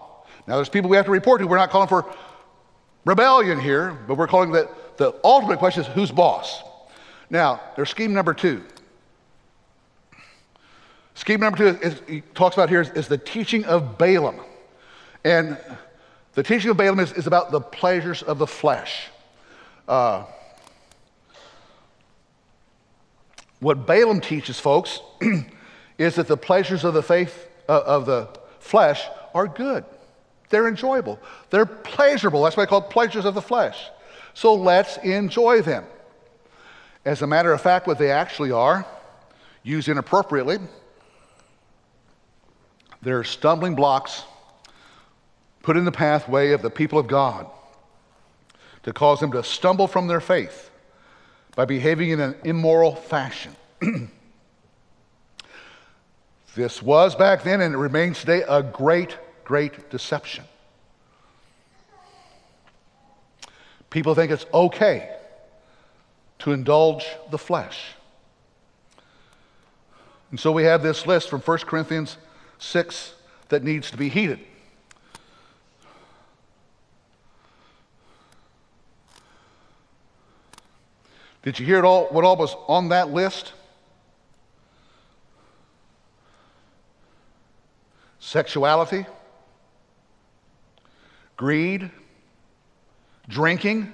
Now, 0.47 0.57
there's 0.57 0.69
people 0.69 0.91
we 0.91 0.97
have 0.97 1.07
to 1.07 1.13
report 1.13 1.41
to. 1.41 1.47
We're 1.47 1.57
not 1.57 1.71
calling 1.71 1.89
for 1.89 2.07
rebellion 3.05 3.61
here, 3.61 3.97
but 4.07 4.17
we're 4.17 4.27
calling 4.27 4.53
that 4.53 4.97
the 4.99 5.15
ultimate 5.25 5.59
question 5.59 5.83
is 5.83 5.89
who's 5.89 6.11
boss? 6.11 6.63
Now, 7.31 7.61
there's 7.77 7.91
scheme 7.91 8.13
number 8.13 8.35
two. 8.35 8.63
Scheme 11.15 11.41
number 11.41 11.59
two 11.59 11.79
is, 11.79 12.03
he 12.07 12.21
talks 12.35 12.57
about 12.57 12.69
here 12.69 12.81
is, 12.81 12.91
is, 12.91 13.09
the 13.09 13.19
teaching 13.19 13.65
of 13.65 13.97
Balaam. 13.99 14.41
And 15.25 15.57
the 16.35 16.43
teaching 16.43 16.71
of 16.71 16.77
Balaam 16.77 17.01
is, 17.01 17.13
is 17.13 17.27
about 17.27 17.51
the 17.51 17.61
pleasures 17.61 18.23
of 18.23 18.39
the 18.39 18.47
flesh. 18.47 19.09
Uh, 19.87 20.25
What 23.65 23.87
Balaam 23.87 24.21
teaches, 24.21 24.61
folks, 24.61 25.01
is 25.99 26.17
that 26.17 26.29
the 26.29 26.37
pleasures 26.37 26.85
of 26.85 26.93
the 26.93 27.03
faith 27.03 27.49
uh, 27.67 27.81
of 27.87 28.05
the 28.05 28.29
flesh 28.59 29.07
are 29.33 29.47
good. 29.47 29.87
They're 30.51 30.69
enjoyable. 30.69 31.19
They're 31.49 31.65
pleasurable. 31.65 32.43
That's 32.43 32.59
why 32.59 32.65
I 32.65 32.67
call 32.67 32.83
pleasures 32.83 33.25
of 33.25 33.33
the 33.33 33.41
flesh. 33.41 33.89
So 34.35 34.53
let's 34.53 34.99
enjoy 34.99 35.63
them. 35.63 35.87
As 37.07 37.23
a 37.23 37.27
matter 37.27 37.55
of 37.55 37.61
fact, 37.63 37.87
what 37.87 37.97
they 37.97 38.11
actually 38.11 38.51
are, 38.51 38.85
used 39.63 39.89
inappropriately, 39.89 40.59
they're 43.01 43.25
stumbling 43.25 43.75
blocks 43.75 44.25
put 45.63 45.79
in 45.79 45.87
the 45.87 45.93
pathway 45.93 46.51
of 46.51 46.61
the 46.61 46.69
people 46.69 46.99
of 46.99 47.07
God 47.07 47.47
to 48.85 48.93
cause 48.93 49.21
them 49.21 49.33
to 49.33 49.43
stumble 49.43 49.89
from 49.89 50.07
their 50.07 50.21
faith 50.21 50.71
by 51.57 51.65
behaving 51.65 52.11
in 52.11 52.21
an 52.21 52.37
immoral 52.45 52.95
fashion. 52.95 53.57
this 56.55 56.83
was 56.83 57.15
back 57.15 57.43
then 57.43 57.61
and 57.61 57.75
it 57.75 57.79
remains 57.79 58.21
today 58.21 58.43
a 58.49 58.63
great, 58.63 59.19
great 59.45 59.91
deception. 59.91 60.45
People 63.91 64.15
think 64.15 64.33
it's 64.33 64.47
okay 64.53 65.11
to 66.41 66.53
indulge 66.53 67.07
the 67.31 67.39
flesh. 67.39 67.95
And 70.31 70.39
so 70.39 70.51
we 70.53 70.65
have 70.65 70.83
this 70.83 71.07
list 71.07 71.31
from 71.31 71.41
1 71.41 71.59
Corinthians 71.59 72.19
6 72.59 73.15
that 73.49 73.63
needs 73.63 73.91
to 73.93 73.97
be 73.97 74.09
heeded. 74.09 74.41
Did 81.45 81.59
you 81.59 81.67
hear 81.67 81.79
it 81.79 81.85
all, 81.85 82.07
what 82.07 82.25
all 82.25 82.37
was 82.37 82.57
on 82.69 82.89
that 82.89 83.11
list? 83.11 83.53
Sexuality, 88.19 89.05
greed, 91.37 91.91
drinking, 93.29 93.93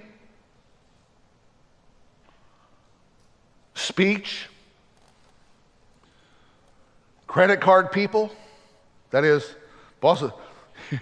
speech, 3.74 4.46
credit 7.26 7.60
card 7.60 7.90
people. 7.90 8.30
That 9.10 9.24
is, 9.24 9.56
bosses. 10.00 10.30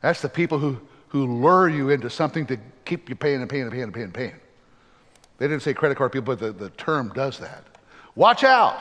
That's 0.00 0.20
the 0.20 0.28
people 0.28 0.58
who, 0.58 0.80
who 1.10 1.40
lure 1.40 1.68
you 1.68 1.90
into 1.90 2.10
something 2.10 2.44
to 2.46 2.58
keep 2.84 3.08
you 3.08 3.14
paying 3.14 3.40
and 3.40 3.48
paying 3.48 3.62
and 3.62 3.72
paying 3.72 3.84
and 3.84 3.94
paying 3.94 4.04
and 4.06 4.14
paying. 4.14 4.34
They 5.38 5.48
didn't 5.48 5.62
say 5.62 5.74
credit 5.74 5.96
card 5.96 6.12
people, 6.12 6.34
but 6.34 6.38
the, 6.38 6.52
the 6.52 6.70
term 6.70 7.12
does 7.14 7.38
that. 7.38 7.64
Watch 8.14 8.44
out. 8.44 8.78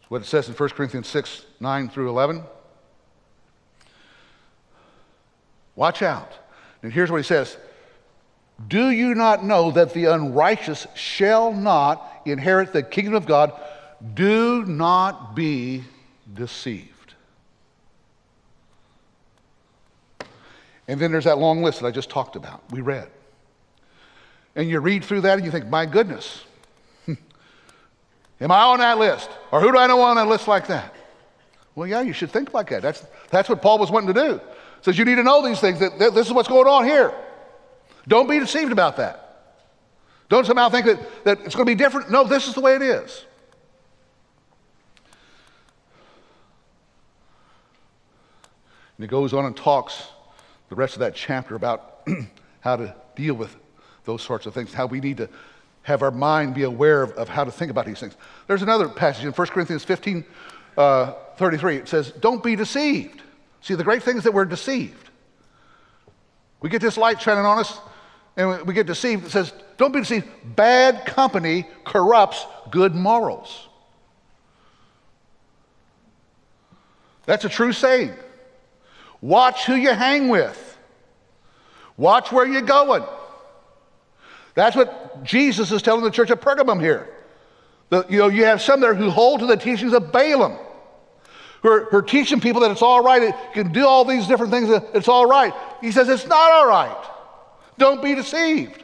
That's 0.00 0.10
what 0.10 0.22
it 0.22 0.26
says 0.26 0.48
in 0.48 0.54
1 0.54 0.68
Corinthians 0.70 1.08
6 1.08 1.46
9 1.60 1.88
through 1.88 2.10
11. 2.10 2.42
Watch 5.76 6.02
out. 6.02 6.32
And 6.82 6.92
here's 6.92 7.10
what 7.10 7.16
he 7.16 7.24
says 7.24 7.56
Do 8.68 8.90
you 8.90 9.14
not 9.14 9.44
know 9.44 9.70
that 9.70 9.94
the 9.94 10.06
unrighteous 10.06 10.86
shall 10.94 11.52
not 11.52 12.22
inherit 12.26 12.72
the 12.72 12.82
kingdom 12.82 13.14
of 13.14 13.26
God? 13.26 13.52
Do 14.12 14.64
not 14.66 15.34
be 15.34 15.84
deceived. 16.34 16.93
And 20.86 21.00
then 21.00 21.12
there's 21.12 21.24
that 21.24 21.38
long 21.38 21.62
list 21.62 21.80
that 21.80 21.86
I 21.86 21.90
just 21.90 22.10
talked 22.10 22.36
about, 22.36 22.62
we 22.70 22.80
read. 22.80 23.08
And 24.56 24.68
you 24.68 24.80
read 24.80 25.04
through 25.04 25.22
that 25.22 25.36
and 25.36 25.44
you 25.44 25.50
think, 25.50 25.66
my 25.68 25.86
goodness, 25.86 26.44
am 27.08 28.50
I 28.50 28.62
on 28.62 28.78
that 28.78 28.98
list? 28.98 29.30
Or 29.50 29.60
who 29.60 29.72
do 29.72 29.78
I 29.78 29.86
know 29.86 30.00
on 30.02 30.16
that 30.16 30.28
list 30.28 30.46
like 30.46 30.66
that? 30.68 30.94
Well, 31.74 31.88
yeah, 31.88 32.02
you 32.02 32.12
should 32.12 32.30
think 32.30 32.54
like 32.54 32.70
that. 32.70 32.82
That's, 32.82 33.04
that's 33.30 33.48
what 33.48 33.60
Paul 33.62 33.78
was 33.78 33.90
wanting 33.90 34.14
to 34.14 34.28
do. 34.28 34.32
He 34.34 34.82
Says 34.82 34.98
you 34.98 35.04
need 35.04 35.16
to 35.16 35.24
know 35.24 35.44
these 35.44 35.58
things, 35.58 35.80
that, 35.80 35.98
that 35.98 36.14
this 36.14 36.26
is 36.26 36.32
what's 36.32 36.48
going 36.48 36.68
on 36.68 36.84
here. 36.84 37.12
Don't 38.06 38.28
be 38.28 38.38
deceived 38.38 38.70
about 38.70 38.98
that. 38.98 39.20
Don't 40.28 40.46
somehow 40.46 40.68
think 40.68 40.86
that, 40.86 41.24
that 41.24 41.40
it's 41.40 41.54
going 41.54 41.66
to 41.66 41.70
be 41.70 41.74
different. 41.74 42.10
No, 42.10 42.24
this 42.24 42.46
is 42.46 42.54
the 42.54 42.60
way 42.60 42.76
it 42.76 42.82
is. 42.82 43.24
And 48.96 49.04
he 49.04 49.08
goes 49.08 49.34
on 49.34 49.44
and 49.44 49.56
talks 49.56 50.08
the 50.74 50.80
rest 50.80 50.94
of 50.94 51.00
that 51.00 51.14
chapter 51.14 51.54
about 51.54 52.00
how 52.60 52.74
to 52.74 52.92
deal 53.14 53.34
with 53.34 53.54
those 54.04 54.22
sorts 54.22 54.44
of 54.44 54.52
things, 54.52 54.74
how 54.74 54.86
we 54.86 54.98
need 54.98 55.18
to 55.18 55.28
have 55.82 56.02
our 56.02 56.10
mind 56.10 56.52
be 56.52 56.64
aware 56.64 57.00
of, 57.00 57.12
of 57.12 57.28
how 57.28 57.44
to 57.44 57.52
think 57.52 57.70
about 57.70 57.86
these 57.86 58.00
things. 58.00 58.16
There's 58.48 58.62
another 58.62 58.88
passage 58.88 59.24
in 59.24 59.30
1 59.30 59.46
Corinthians 59.48 59.84
15 59.84 60.24
uh, 60.76 61.12
33. 61.36 61.76
It 61.76 61.88
says, 61.88 62.10
Don't 62.10 62.42
be 62.42 62.56
deceived. 62.56 63.22
See, 63.60 63.76
the 63.76 63.84
great 63.84 64.02
thing 64.02 64.16
is 64.16 64.24
that 64.24 64.34
we're 64.34 64.44
deceived. 64.46 65.10
We 66.60 66.70
get 66.70 66.82
this 66.82 66.96
light 66.96 67.22
shining 67.22 67.44
on 67.44 67.60
us 67.60 67.78
and 68.36 68.66
we 68.66 68.74
get 68.74 68.88
deceived. 68.88 69.26
It 69.26 69.30
says, 69.30 69.52
Don't 69.76 69.92
be 69.92 70.00
deceived. 70.00 70.26
Bad 70.56 71.06
company 71.06 71.68
corrupts 71.84 72.44
good 72.72 72.96
morals. 72.96 73.68
That's 77.26 77.44
a 77.44 77.48
true 77.48 77.72
saying. 77.72 78.12
Watch 79.20 79.66
who 79.66 79.76
you 79.76 79.90
hang 79.90 80.28
with. 80.28 80.63
Watch 81.96 82.32
where 82.32 82.46
you're 82.46 82.62
going. 82.62 83.04
That's 84.54 84.76
what 84.76 85.24
Jesus 85.24 85.72
is 85.72 85.82
telling 85.82 86.04
the 86.04 86.10
church 86.10 86.30
of 86.30 86.40
Pergamum 86.40 86.80
here. 86.80 87.08
The, 87.90 88.06
you 88.08 88.18
know, 88.18 88.28
you 88.28 88.44
have 88.44 88.60
some 88.60 88.80
there 88.80 88.94
who 88.94 89.10
hold 89.10 89.40
to 89.40 89.46
the 89.46 89.56
teachings 89.56 89.92
of 89.92 90.12
Balaam, 90.12 90.56
who 91.62 91.68
are, 91.68 91.84
who 91.84 91.98
are 91.98 92.02
teaching 92.02 92.40
people 92.40 92.60
that 92.62 92.70
it's 92.70 92.82
all 92.82 93.02
right, 93.02 93.22
you 93.22 93.34
can 93.52 93.72
do 93.72 93.86
all 93.86 94.04
these 94.04 94.26
different 94.26 94.52
things, 94.52 94.68
it's 94.94 95.08
all 95.08 95.26
right. 95.26 95.52
He 95.80 95.92
says 95.92 96.08
it's 96.08 96.26
not 96.26 96.52
all 96.52 96.66
right. 96.66 97.10
Don't 97.78 98.02
be 98.02 98.14
deceived. 98.14 98.82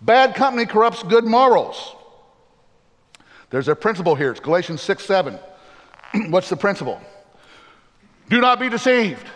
Bad 0.00 0.34
company 0.34 0.66
corrupts 0.66 1.02
good 1.02 1.24
morals. 1.24 1.94
There's 3.50 3.68
a 3.68 3.76
principle 3.76 4.14
here. 4.14 4.32
It's 4.32 4.40
Galatians 4.40 4.82
6 4.82 5.04
7. 5.04 5.38
What's 6.28 6.48
the 6.48 6.56
principle? 6.56 7.00
Do 8.28 8.40
not 8.40 8.58
be 8.58 8.68
deceived. 8.68 9.26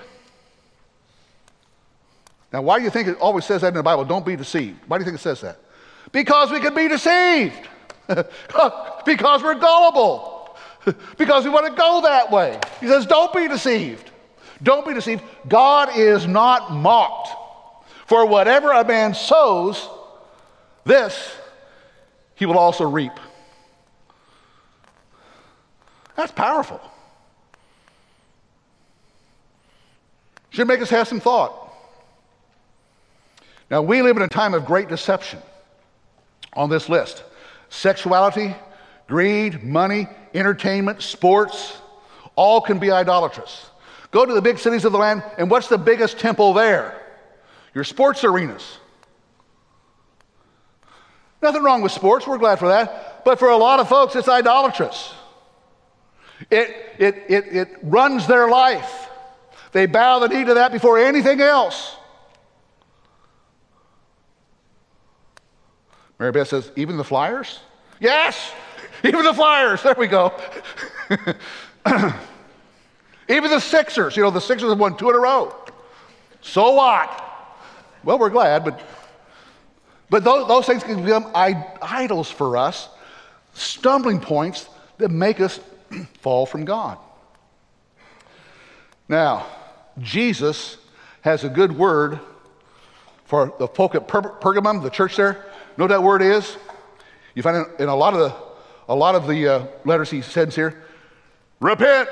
Now, 2.53 2.63
why 2.63 2.79
do 2.79 2.85
you 2.85 2.91
think 2.91 3.09
it 3.09 3.19
always 3.19 3.45
says 3.45 3.61
that 3.61 3.69
in 3.69 3.75
the 3.75 3.83
Bible? 3.83 4.05
Don't 4.05 4.25
be 4.25 4.37
deceived. 4.37 4.79
Why 4.87 4.99
do 4.99 5.03
you 5.03 5.05
think 5.05 5.19
it 5.19 5.23
says 5.23 5.41
that? 5.43 5.59
Because 6.13 6.51
we 6.51 6.61
can 6.61 6.75
be 6.75 6.89
deceived. 6.89 7.69
because 9.05 9.43
we're 9.43 9.55
gullible. 9.55 10.57
because 11.19 11.45
we 11.45 11.51
want 11.51 11.67
to 11.67 11.73
go 11.73 12.01
that 12.03 12.31
way. 12.31 12.59
He 12.81 12.87
says, 12.87 13.05
don't 13.05 13.33
be 13.35 13.49
deceived. 13.49 14.11
Don't 14.63 14.87
be 14.87 14.95
deceived. 14.95 15.23
God 15.47 15.91
is 15.97 16.27
not 16.27 16.73
mocked. 16.73 17.29
For 18.07 18.25
whatever 18.25 18.73
a 18.73 18.85
man 18.85 19.13
sows, 19.13 19.87
this 20.85 21.37
he 22.35 22.47
will 22.47 22.59
also 22.59 22.89
reap. 22.89 23.13
That's 26.17 26.33
powerful. 26.33 26.81
Should 30.51 30.67
make 30.67 30.81
us 30.81 30.89
have 30.89 31.07
some 31.07 31.21
thought. 31.21 31.68
Now, 33.71 33.83
we 33.83 34.03
live 34.03 34.17
in 34.17 34.23
a 34.23 34.29
time 34.29 34.55
of 34.55 34.65
great 34.65 34.89
deception 34.89 35.41
on 36.55 36.71
this 36.71 36.89
list 36.89 37.23
sexuality, 37.69 38.55
greed, 39.07 39.63
money, 39.63 40.09
entertainment, 40.35 41.03
sports, 41.03 41.79
all 42.35 42.61
can 42.61 42.79
be 42.79 42.91
idolatrous. 42.91 43.67
Go 44.11 44.25
to 44.25 44.33
the 44.33 44.41
big 44.41 44.59
cities 44.59 44.85
of 44.85 44.93
the 44.93 44.99
land, 44.99 45.23
and 45.37 45.51
what's 45.51 45.69
the 45.69 45.77
biggest 45.77 46.19
temple 46.19 46.55
there? 46.55 47.03
Your 47.75 47.85
sports 47.85 48.25
arenas. 48.25 48.79
Nothing 51.43 51.63
wrong 51.63 51.83
with 51.83 51.93
sports, 51.93 52.27
we're 52.27 52.39
glad 52.39 52.59
for 52.59 52.69
that. 52.69 53.25
But 53.25 53.39
for 53.39 53.51
a 53.51 53.57
lot 53.57 53.81
of 53.81 53.89
folks, 53.89 54.17
it's 54.17 54.29
idolatrous. 54.29 55.13
It, 56.51 56.75
it, 56.99 57.25
it, 57.29 57.45
it 57.49 57.79
runs 57.83 58.27
their 58.27 58.49
life. 58.49 59.11
They 59.73 59.87
bow 59.87 60.21
the 60.21 60.29
knee 60.29 60.45
to 60.45 60.55
that 60.55 60.73
before 60.73 60.99
anything 60.99 61.41
else. 61.41 61.98
Mary 66.19 66.33
Beth 66.33 66.49
says, 66.49 66.73
even 66.77 66.97
the 66.97 67.05
Flyers? 67.05 67.61
Yes, 68.01 68.53
even 69.05 69.25
the 69.25 69.35
Flyers. 69.35 69.83
There 69.83 69.95
we 69.97 70.09
go. 70.09 70.33
even 73.29 73.51
the 73.51 73.61
Sixers. 73.61 74.17
You 74.17 74.25
know, 74.25 74.31
the 74.31 74.41
Sixers 74.41 74.69
have 74.69 74.79
won 74.79 74.97
two 74.97 75.11
in 75.11 75.17
a 75.17 75.19
row. 75.19 75.55
So 76.41 76.73
what? 76.73 77.25
Well, 78.05 78.19
we're 78.19 78.31
glad, 78.31 78.65
but, 78.65 78.81
but 80.11 80.25
those, 80.25 80.49
those 80.49 80.67
things 80.67 80.83
can 80.83 81.05
become 81.05 81.31
idols 81.35 82.31
for 82.31 82.57
us, 82.57 82.89
stumbling 83.55 84.21
points 84.21 84.69
that 84.99 85.11
make 85.11 85.41
us 85.41 85.61
fall 86.21 86.47
from 86.47 86.65
God. 86.65 86.99
Now, 89.09 89.47
Jesus 89.99 90.77
has 91.23 91.45
a 91.45 91.49
good 91.49 91.77
word 91.77 92.21
for 93.25 93.53
the 93.59 93.69
folk 93.69 93.95
at 93.95 94.09
Pergamum, 94.09 94.83
the 94.83 94.91
church 94.91 95.17
there 95.17 95.45
know 95.79 95.85
what 95.85 95.89
that 95.89 96.03
word 96.03 96.23
is? 96.23 96.57
You 97.35 97.43
find 97.43 97.57
it 97.57 97.81
in 97.81 97.89
a 97.89 97.95
lot 97.95 98.15
of 98.15 98.21
the, 98.21 98.35
a 98.89 98.95
lot 98.95 99.15
of 99.15 99.29
the 99.29 99.47
uh, 99.47 99.67
letters 99.85 100.11
he 100.11 100.23
sends 100.23 100.57
here. 100.57 100.83
Repent. 101.61 102.09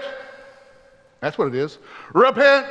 That's 1.21 1.37
what 1.37 1.49
it 1.49 1.55
is. 1.55 1.79
Repent. 2.13 2.67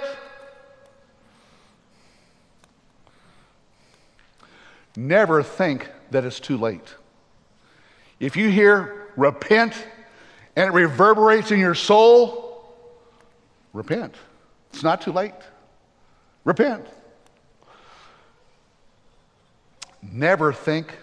Never 4.95 5.43
think 5.43 5.89
that 6.11 6.23
it's 6.23 6.39
too 6.39 6.57
late. 6.57 6.95
If 8.19 8.37
you 8.37 8.49
hear 8.49 9.09
repent 9.17 9.73
and 10.55 10.69
it 10.69 10.73
reverberates 10.73 11.51
in 11.51 11.59
your 11.59 11.75
soul, 11.75 12.73
repent. 13.73 14.15
It's 14.71 14.83
not 14.83 15.01
too 15.01 15.11
late. 15.11 15.33
Repent. 16.45 16.85
Never 20.11 20.53
think 20.53 20.93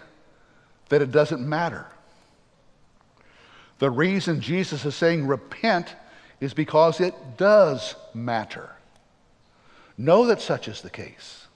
that 0.89 1.01
it 1.01 1.11
doesn't 1.11 1.47
matter. 1.47 1.87
The 3.79 3.89
reason 3.89 4.41
Jesus 4.41 4.85
is 4.85 4.95
saying 4.95 5.27
repent 5.27 5.95
is 6.39 6.53
because 6.53 7.01
it 7.01 7.13
does 7.37 7.95
matter. 8.13 8.69
Know 9.97 10.25
that 10.27 10.41
such 10.41 10.67
is 10.67 10.81
the 10.81 10.89
case. 10.89 11.47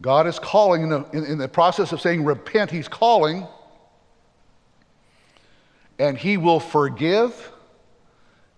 God 0.00 0.26
is 0.26 0.38
calling, 0.38 0.82
in 0.82 0.88
the, 0.90 1.04
in, 1.12 1.24
in 1.24 1.38
the 1.38 1.48
process 1.48 1.92
of 1.92 2.00
saying 2.00 2.24
repent, 2.24 2.70
He's 2.70 2.88
calling, 2.88 3.46
and 5.98 6.16
He 6.16 6.36
will 6.36 6.60
forgive 6.60 7.52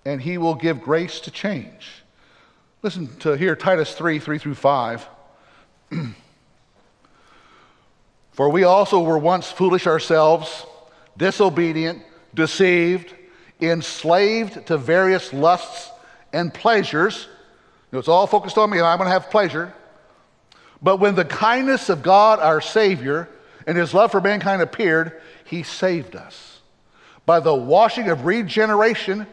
and 0.05 0.21
He 0.21 0.39
will 0.39 0.55
give 0.55 0.83
grace 0.83 1.21
to 1.21 1.31
change. 1.31 2.00
Listen 2.83 3.14
to 3.19 3.37
here 3.37 3.55
Titus 3.55 3.93
3 3.95 4.19
3 4.19 4.38
through 4.38 4.55
5. 4.55 5.09
For 8.33 8.49
we 8.49 8.64
also 8.64 9.01
were 9.03 9.19
once 9.19 9.51
foolish 9.51 9.87
ourselves, 9.87 10.64
disobedient, 11.16 12.03
deceived, 12.35 13.14
enslaved 13.61 14.66
to 14.69 14.79
various 14.79 15.33
lusts 15.33 15.90
and 16.33 16.55
pleasures. 16.55 17.27
You 17.90 17.97
know, 17.97 17.99
it's 17.99 18.09
all 18.09 18.27
focused 18.27 18.57
on 18.57 18.71
me, 18.71 18.79
and 18.79 18.87
I'm 18.87 18.97
going 18.97 19.09
to 19.09 19.12
have 19.12 19.29
pleasure. 19.31 19.75
But 20.81 21.01
when 21.01 21.14
the 21.16 21.27
kindness 21.27 21.90
of 21.90 22.03
God, 22.03 22.38
our 22.38 22.62
Savior, 22.62 23.29
and 23.66 23.77
his 23.77 23.93
love 23.93 24.11
for 24.11 24.23
mankind 24.23 24.62
appeared, 24.62 25.21
he 25.45 25.62
saved 25.64 26.16
us 26.16 26.61
by 27.27 27.40
the 27.40 27.55
washing 27.55 28.09
of 28.09 28.25
regeneration 28.25 29.27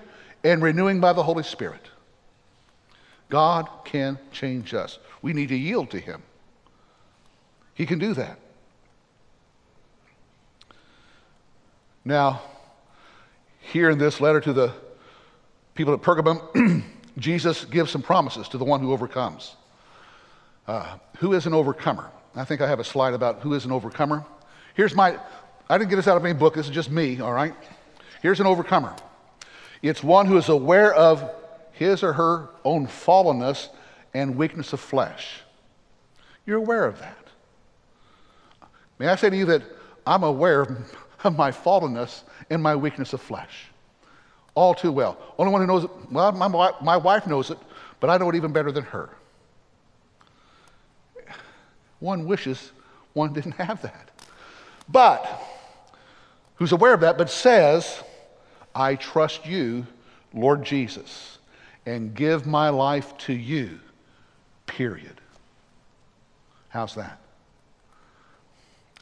and 0.44 0.62
renewing 0.62 1.00
by 1.00 1.14
the 1.14 1.24
Holy 1.24 1.44
Spirit. 1.44 1.87
God 3.30 3.68
can 3.84 4.18
change 4.32 4.74
us. 4.74 5.00
We 5.22 5.34
need 5.34 5.50
to 5.50 5.58
yield 5.58 5.92
to 5.92 6.00
Him. 6.00 6.24
He 7.74 7.86
can 7.86 8.00
do 8.00 8.14
that. 8.14 8.40
Now, 12.06 12.42
here 13.60 13.90
in 13.90 13.98
this 13.98 14.22
letter 14.22 14.40
to 14.40 14.54
the 14.54 14.74
people 15.76 15.94
at 15.94 16.02
Pergamum, 16.02 16.84
Jesus 17.18 17.66
gives 17.66 17.92
some 17.92 18.02
promises 18.02 18.48
to 18.50 18.58
the 18.58 18.64
one 18.64 18.80
who 18.80 18.94
overcomes. 18.94 19.56
Uh, 20.68 20.98
who 21.18 21.34
is 21.34 21.46
an 21.46 21.54
overcomer? 21.54 22.10
I 22.36 22.46
think 22.46 22.62
I 22.62 22.68
have 22.68 22.80
a 22.80 22.84
slide 22.84 23.14
about 23.14 23.42
who 23.42 23.54
is 23.54 23.66
an 23.66 23.72
overcomer. 23.72 24.26
Here's 24.74 24.96
my, 24.96 25.18
I 25.70 25.78
didn't 25.78 25.90
get 25.90 25.98
this 25.98 26.08
out 26.08 26.18
of 26.18 26.24
any 26.24 26.34
book, 26.34 26.54
this 26.54 26.68
is 26.68 26.72
just 26.72 26.92
me, 26.92 27.20
all 27.20 27.34
right? 27.34 27.54
Here's 28.22 28.40
an 28.40 28.48
overcomer 28.48 28.96
it's 29.82 30.04
one 30.04 30.26
who 30.26 30.38
is 30.38 30.50
aware 30.50 30.94
of 30.94 31.30
his 31.78 32.04
or 32.04 32.14
her 32.14 32.50
own 32.64 32.88
fallenness 32.88 33.70
and 34.14 34.36
weakness 34.36 34.74
of 34.74 34.80
flesh. 34.80 35.42
You're 36.46 36.58
aware 36.58 36.86
of 36.86 37.00
that. 37.00 37.18
May 39.00 39.08
I 39.08 39.16
say 39.16 39.30
to 39.30 39.38
you 39.38 39.46
that 39.46 39.64
I'm 40.06 40.24
aware 40.24 40.62
of 41.24 41.36
my 41.38 41.52
fallenness 41.52 42.24
and 42.50 42.62
my 42.62 42.76
weakness 42.76 43.14
of 43.14 43.22
flesh 43.22 43.68
all 44.58 44.74
too 44.74 44.92
well. 44.92 45.20
Only 45.38 45.52
one 45.52 45.62
who 45.62 45.68
knows 45.68 45.84
it, 45.84 45.92
well, 46.12 46.32
my, 46.32 46.72
my 46.82 46.98
wife 46.98 47.28
knows 47.28 47.52
it, 47.52 47.60
but 48.00 48.10
I 48.10 48.18
know 48.18 48.28
it 48.30 48.36
even 48.36 48.52
better 48.52 48.72
than 48.72 48.86
her. 48.86 49.10
One 52.00 52.26
wishes 52.26 52.72
one 53.14 53.34
didn't 53.34 53.54
have 53.54 53.82
that. 53.84 54.10
But, 54.90 55.28
who's 56.56 56.72
aware 56.72 56.94
of 56.94 57.02
that, 57.02 57.18
but 57.20 57.30
says, 57.30 58.02
I 58.74 58.96
trust 58.96 59.46
you, 59.46 59.86
Lord 60.34 60.64
Jesus, 60.64 61.37
and 61.88 62.14
give 62.14 62.46
my 62.46 62.68
life 62.68 63.18
to 63.18 63.34
you, 63.34 63.80
period. 64.66 65.22
How's 66.68 66.96
that? 66.96 67.18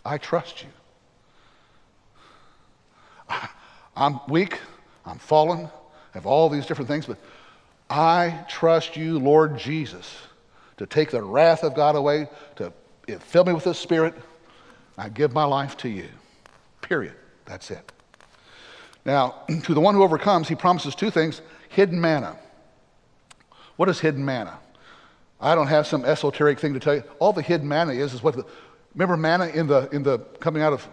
I 0.06 0.19
trust 0.19 0.63
you. 0.63 0.69
I'm 3.98 4.19
weak, 4.30 4.60
I'm 5.04 5.17
fallen, 5.17 5.65
I 5.65 5.69
have 6.13 6.28
all 6.28 6.48
these 6.48 6.67
different 6.67 6.88
things, 6.88 7.08
but 7.08 7.17
I 7.89 8.45
trust 8.48 8.95
you, 8.95 9.17
Lord 9.17 9.58
Jesus, 9.58 10.15
to 10.78 10.86
take 10.86 11.10
the 11.10 11.24
wrath 11.24 11.63
of 11.63 11.74
God 11.74 11.95
away, 11.95 12.30
to 12.58 12.71
fill 13.19 13.45
me 13.45 13.54
with 13.54 13.63
the 13.63 13.74
Spirit. 13.74 14.13
I 14.95 15.10
give 15.10 15.34
my 15.34 15.45
life 15.45 15.76
to 15.78 15.89
you. 15.89 16.10
Period. 16.82 17.15
That's 17.45 17.71
it. 17.71 17.91
Now, 19.06 19.41
to 19.63 19.74
the 19.74 19.82
one 19.82 19.95
who 19.95 20.04
overcomes, 20.04 20.48
he 20.48 20.54
promises 20.54 20.93
two 20.93 21.10
things 21.10 21.41
hidden 21.69 22.00
manna. 22.00 22.38
What 23.75 23.89
is 23.89 23.99
hidden 23.99 24.23
manna? 24.23 24.59
I 25.39 25.55
don't 25.55 25.67
have 25.67 25.85
some 25.85 26.05
esoteric 26.05 26.59
thing 26.59 26.73
to 26.73 26.79
tell 26.79 26.95
you. 26.95 27.03
All 27.19 27.33
the 27.33 27.41
hidden 27.41 27.67
manna 27.67 27.93
is 27.93 28.13
is 28.13 28.23
what 28.23 28.35
the, 28.35 28.45
remember 28.93 29.17
manna 29.17 29.47
in 29.47 29.67
the 29.67 29.89
in 29.91 30.03
the 30.03 30.19
coming 30.39 30.61
out 30.61 30.73
of 30.73 30.88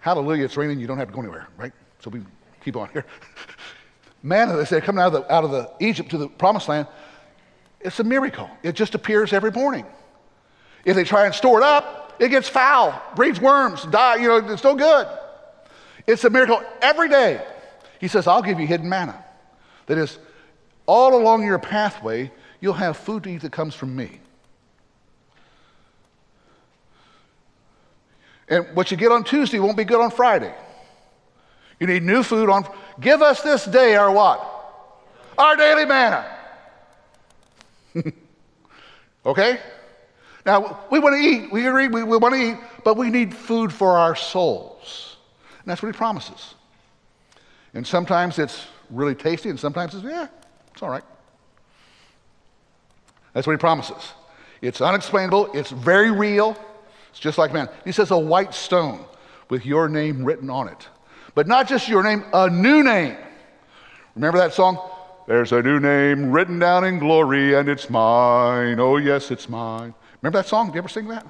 Hallelujah, 0.00 0.46
it's 0.46 0.56
raining, 0.56 0.80
you 0.80 0.86
don't 0.86 0.96
have 0.96 1.08
to 1.08 1.14
go 1.14 1.20
anywhere, 1.20 1.46
right? 1.58 1.72
So 2.00 2.08
we 2.08 2.22
keep 2.64 2.74
on 2.76 2.88
here. 2.90 3.04
manna, 4.22 4.56
they 4.56 4.64
say, 4.64 4.80
coming 4.80 5.02
out 5.02 5.14
of 5.14 5.22
the 5.22 5.32
out 5.32 5.44
of 5.44 5.50
the 5.50 5.70
Egypt 5.78 6.10
to 6.10 6.18
the 6.18 6.28
promised 6.28 6.68
land, 6.68 6.86
it's 7.80 8.00
a 8.00 8.04
miracle. 8.04 8.48
It 8.62 8.74
just 8.74 8.94
appears 8.94 9.32
every 9.32 9.50
morning. 9.50 9.86
If 10.84 10.96
they 10.96 11.04
try 11.04 11.26
and 11.26 11.34
store 11.34 11.58
it 11.58 11.64
up, 11.64 12.16
it 12.18 12.30
gets 12.30 12.48
foul, 12.48 13.00
breeds 13.14 13.40
worms, 13.40 13.84
die, 13.84 14.16
you 14.16 14.28
know, 14.28 14.36
it's 14.38 14.64
no 14.64 14.74
good. 14.74 15.06
It's 16.06 16.24
a 16.24 16.30
miracle 16.30 16.62
every 16.80 17.08
day. 17.08 17.44
He 18.00 18.08
says, 18.08 18.26
I'll 18.26 18.42
give 18.42 18.58
you 18.58 18.66
hidden 18.66 18.88
manna. 18.88 19.22
That 19.86 19.98
is, 19.98 20.18
all 20.90 21.14
along 21.14 21.44
your 21.44 21.60
pathway, 21.60 22.32
you'll 22.60 22.74
have 22.74 22.96
food 22.96 23.22
to 23.22 23.30
eat 23.30 23.42
that 23.42 23.52
comes 23.52 23.76
from 23.76 23.94
me. 23.94 24.18
And 28.48 28.66
what 28.74 28.90
you 28.90 28.96
get 28.96 29.12
on 29.12 29.22
Tuesday 29.22 29.60
won't 29.60 29.76
be 29.76 29.84
good 29.84 30.00
on 30.00 30.10
Friday. 30.10 30.52
You 31.78 31.86
need 31.86 32.02
new 32.02 32.24
food 32.24 32.50
on. 32.50 32.66
Give 32.98 33.22
us 33.22 33.40
this 33.40 33.64
day 33.66 33.94
our 33.94 34.10
what? 34.10 34.44
Our 35.38 35.54
daily 35.54 35.84
manna. 35.84 36.26
okay? 39.26 39.60
Now, 40.44 40.80
we 40.90 40.98
want 40.98 41.14
to 41.14 41.20
eat, 41.20 41.52
we 41.52 41.68
agree, 41.68 41.86
we, 41.86 42.02
we 42.02 42.16
want 42.16 42.34
to 42.34 42.40
eat, 42.40 42.56
but 42.82 42.96
we 42.96 43.10
need 43.10 43.32
food 43.32 43.72
for 43.72 43.96
our 43.96 44.16
souls. 44.16 45.18
And 45.60 45.68
that's 45.68 45.84
what 45.84 45.94
he 45.94 45.96
promises. 45.96 46.54
And 47.74 47.86
sometimes 47.86 48.40
it's 48.40 48.66
really 48.90 49.14
tasty, 49.14 49.50
and 49.50 49.60
sometimes 49.60 49.94
it's, 49.94 50.02
yeah, 50.02 50.26
it's 50.80 50.82
all 50.82 50.88
right. 50.88 51.04
That's 53.34 53.46
what 53.46 53.52
he 53.52 53.58
promises. 53.58 54.14
It's 54.62 54.80
unexplainable, 54.80 55.50
it's 55.52 55.70
very 55.70 56.10
real. 56.10 56.56
It's 57.10 57.20
just 57.20 57.36
like 57.36 57.52
man. 57.52 57.68
He 57.84 57.92
says, 57.92 58.10
a 58.12 58.18
white 58.18 58.54
stone 58.54 59.04
with 59.50 59.66
your 59.66 59.90
name 59.90 60.24
written 60.24 60.48
on 60.48 60.68
it. 60.68 60.88
But 61.34 61.46
not 61.46 61.68
just 61.68 61.86
your 61.86 62.02
name, 62.02 62.24
a 62.32 62.48
new 62.48 62.82
name. 62.82 63.14
Remember 64.14 64.38
that 64.38 64.54
song? 64.54 64.78
There's 65.26 65.52
a 65.52 65.60
new 65.60 65.80
name 65.80 66.32
written 66.32 66.58
down 66.58 66.84
in 66.84 66.98
glory, 66.98 67.52
and 67.52 67.68
it's 67.68 67.90
mine. 67.90 68.80
Oh, 68.80 68.96
yes, 68.96 69.30
it's 69.30 69.50
mine. 69.50 69.92
Remember 70.22 70.38
that 70.38 70.48
song? 70.48 70.68
Did 70.68 70.76
you 70.76 70.78
ever 70.78 70.88
sing 70.88 71.08
that? 71.08 71.26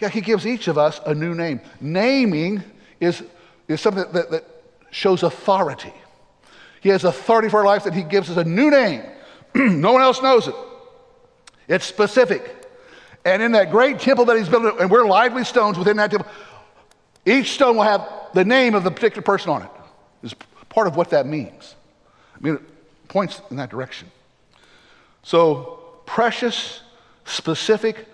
Yeah, 0.00 0.08
he 0.08 0.20
gives 0.20 0.44
each 0.44 0.66
of 0.66 0.76
us 0.76 1.00
a 1.06 1.14
new 1.14 1.36
name. 1.36 1.60
Naming 1.80 2.64
is, 2.98 3.22
is 3.68 3.80
something 3.80 4.10
that, 4.12 4.32
that 4.32 4.44
shows 4.90 5.22
authority. 5.22 5.92
He 6.80 6.88
has 6.88 7.04
authority 7.04 7.48
for 7.48 7.60
our 7.60 7.66
lives 7.66 7.84
that 7.84 7.94
he 7.94 8.02
gives 8.02 8.30
us 8.30 8.36
a 8.36 8.44
new 8.44 8.70
name. 8.70 9.02
no 9.54 9.92
one 9.92 10.02
else 10.02 10.22
knows 10.22 10.48
it. 10.48 10.54
It's 11.68 11.84
specific. 11.84 12.56
And 13.24 13.42
in 13.42 13.52
that 13.52 13.70
great 13.70 14.00
temple 14.00 14.24
that 14.26 14.36
he's 14.36 14.48
built, 14.48 14.80
and 14.80 14.90
we're 14.90 15.06
lively 15.06 15.44
stones 15.44 15.78
within 15.78 15.98
that 15.98 16.10
temple, 16.10 16.30
each 17.26 17.52
stone 17.52 17.76
will 17.76 17.82
have 17.82 18.08
the 18.32 18.44
name 18.44 18.74
of 18.74 18.82
the 18.82 18.90
particular 18.90 19.22
person 19.22 19.50
on 19.50 19.62
it. 19.62 19.70
Is 20.22 20.34
part 20.68 20.86
of 20.86 20.96
what 20.96 21.10
that 21.10 21.26
means. 21.26 21.74
I 22.34 22.38
mean, 22.40 22.54
it 22.54 23.08
points 23.08 23.42
in 23.50 23.56
that 23.56 23.70
direction. 23.70 24.10
So, 25.22 25.82
precious 26.06 26.80
specific 27.24 28.06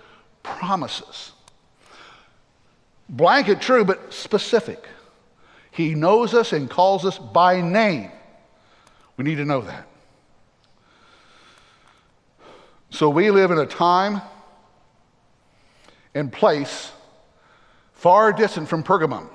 promises. 0.42 1.33
Blanket 3.09 3.61
true, 3.61 3.85
but 3.85 4.12
specific. 4.12 4.85
He 5.70 5.94
knows 5.94 6.35
us 6.35 6.52
and 6.52 6.68
calls 6.68 7.05
us 7.05 7.18
by 7.18 7.61
name. 7.61 8.11
We 9.16 9.24
need 9.24 9.37
to 9.37 9.44
know 9.44 9.62
that. 9.62 9.87
So 12.90 13.11
we 13.11 13.31
live 13.31 13.50
in 13.50 13.59
a 13.59 13.66
time 13.66 14.22
and 16.14 16.33
place 16.33 16.92
far 17.92 18.33
distant 18.33 18.68
from 18.68 18.83
Pergamum. 18.83 19.29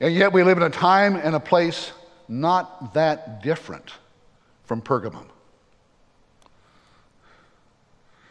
And 0.00 0.14
yet 0.14 0.32
we 0.32 0.42
live 0.44 0.56
in 0.56 0.62
a 0.62 0.70
time 0.70 1.16
and 1.16 1.34
a 1.34 1.40
place 1.40 1.92
not 2.28 2.94
that 2.94 3.42
different 3.42 3.92
from 4.64 4.82
Pergamum. 4.82 5.26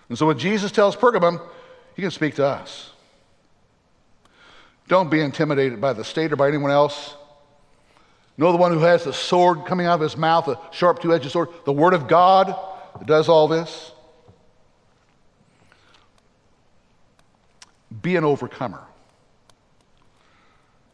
And 0.07 0.17
so 0.17 0.27
when 0.27 0.39
Jesus 0.39 0.71
tells 0.71 0.95
Pergamum, 0.95 1.41
he 1.95 2.01
can 2.01 2.11
speak 2.11 2.35
to 2.35 2.45
us. 2.45 2.91
Don't 4.87 5.11
be 5.11 5.19
intimidated 5.19 5.81
by 5.81 5.91
the 5.91 6.05
state 6.05 6.31
or 6.31 6.37
by 6.37 6.47
anyone 6.47 6.71
else. 6.71 7.16
Know 8.37 8.51
the 8.51 8.57
one 8.57 8.71
who 8.71 8.79
has 8.79 9.03
the 9.03 9.13
sword 9.13 9.65
coming 9.65 9.87
out 9.87 9.95
of 9.95 10.01
his 10.01 10.15
mouth, 10.15 10.47
a 10.47 10.59
sharp 10.71 11.01
two 11.01 11.13
edged 11.13 11.31
sword, 11.31 11.49
the 11.65 11.73
word 11.73 11.93
of 11.93 12.07
God 12.07 12.55
that 12.97 13.07
does 13.07 13.27
all 13.27 13.47
this. 13.47 13.91
Be 18.01 18.15
an 18.15 18.23
overcomer. 18.23 18.83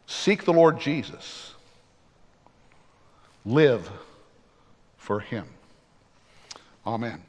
Seek 0.08 0.46
the 0.46 0.54
Lord 0.54 0.80
Jesus. 0.80 1.54
Live 3.46 3.90
for 4.98 5.20
him. 5.20 5.46
Amen. 6.88 7.22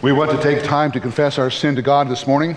We 0.00 0.12
want 0.12 0.30
to 0.30 0.40
take 0.40 0.62
time 0.62 0.92
to 0.92 1.00
confess 1.00 1.40
our 1.40 1.50
sin 1.50 1.74
to 1.74 1.82
God 1.82 2.08
this 2.08 2.24
morning. 2.24 2.56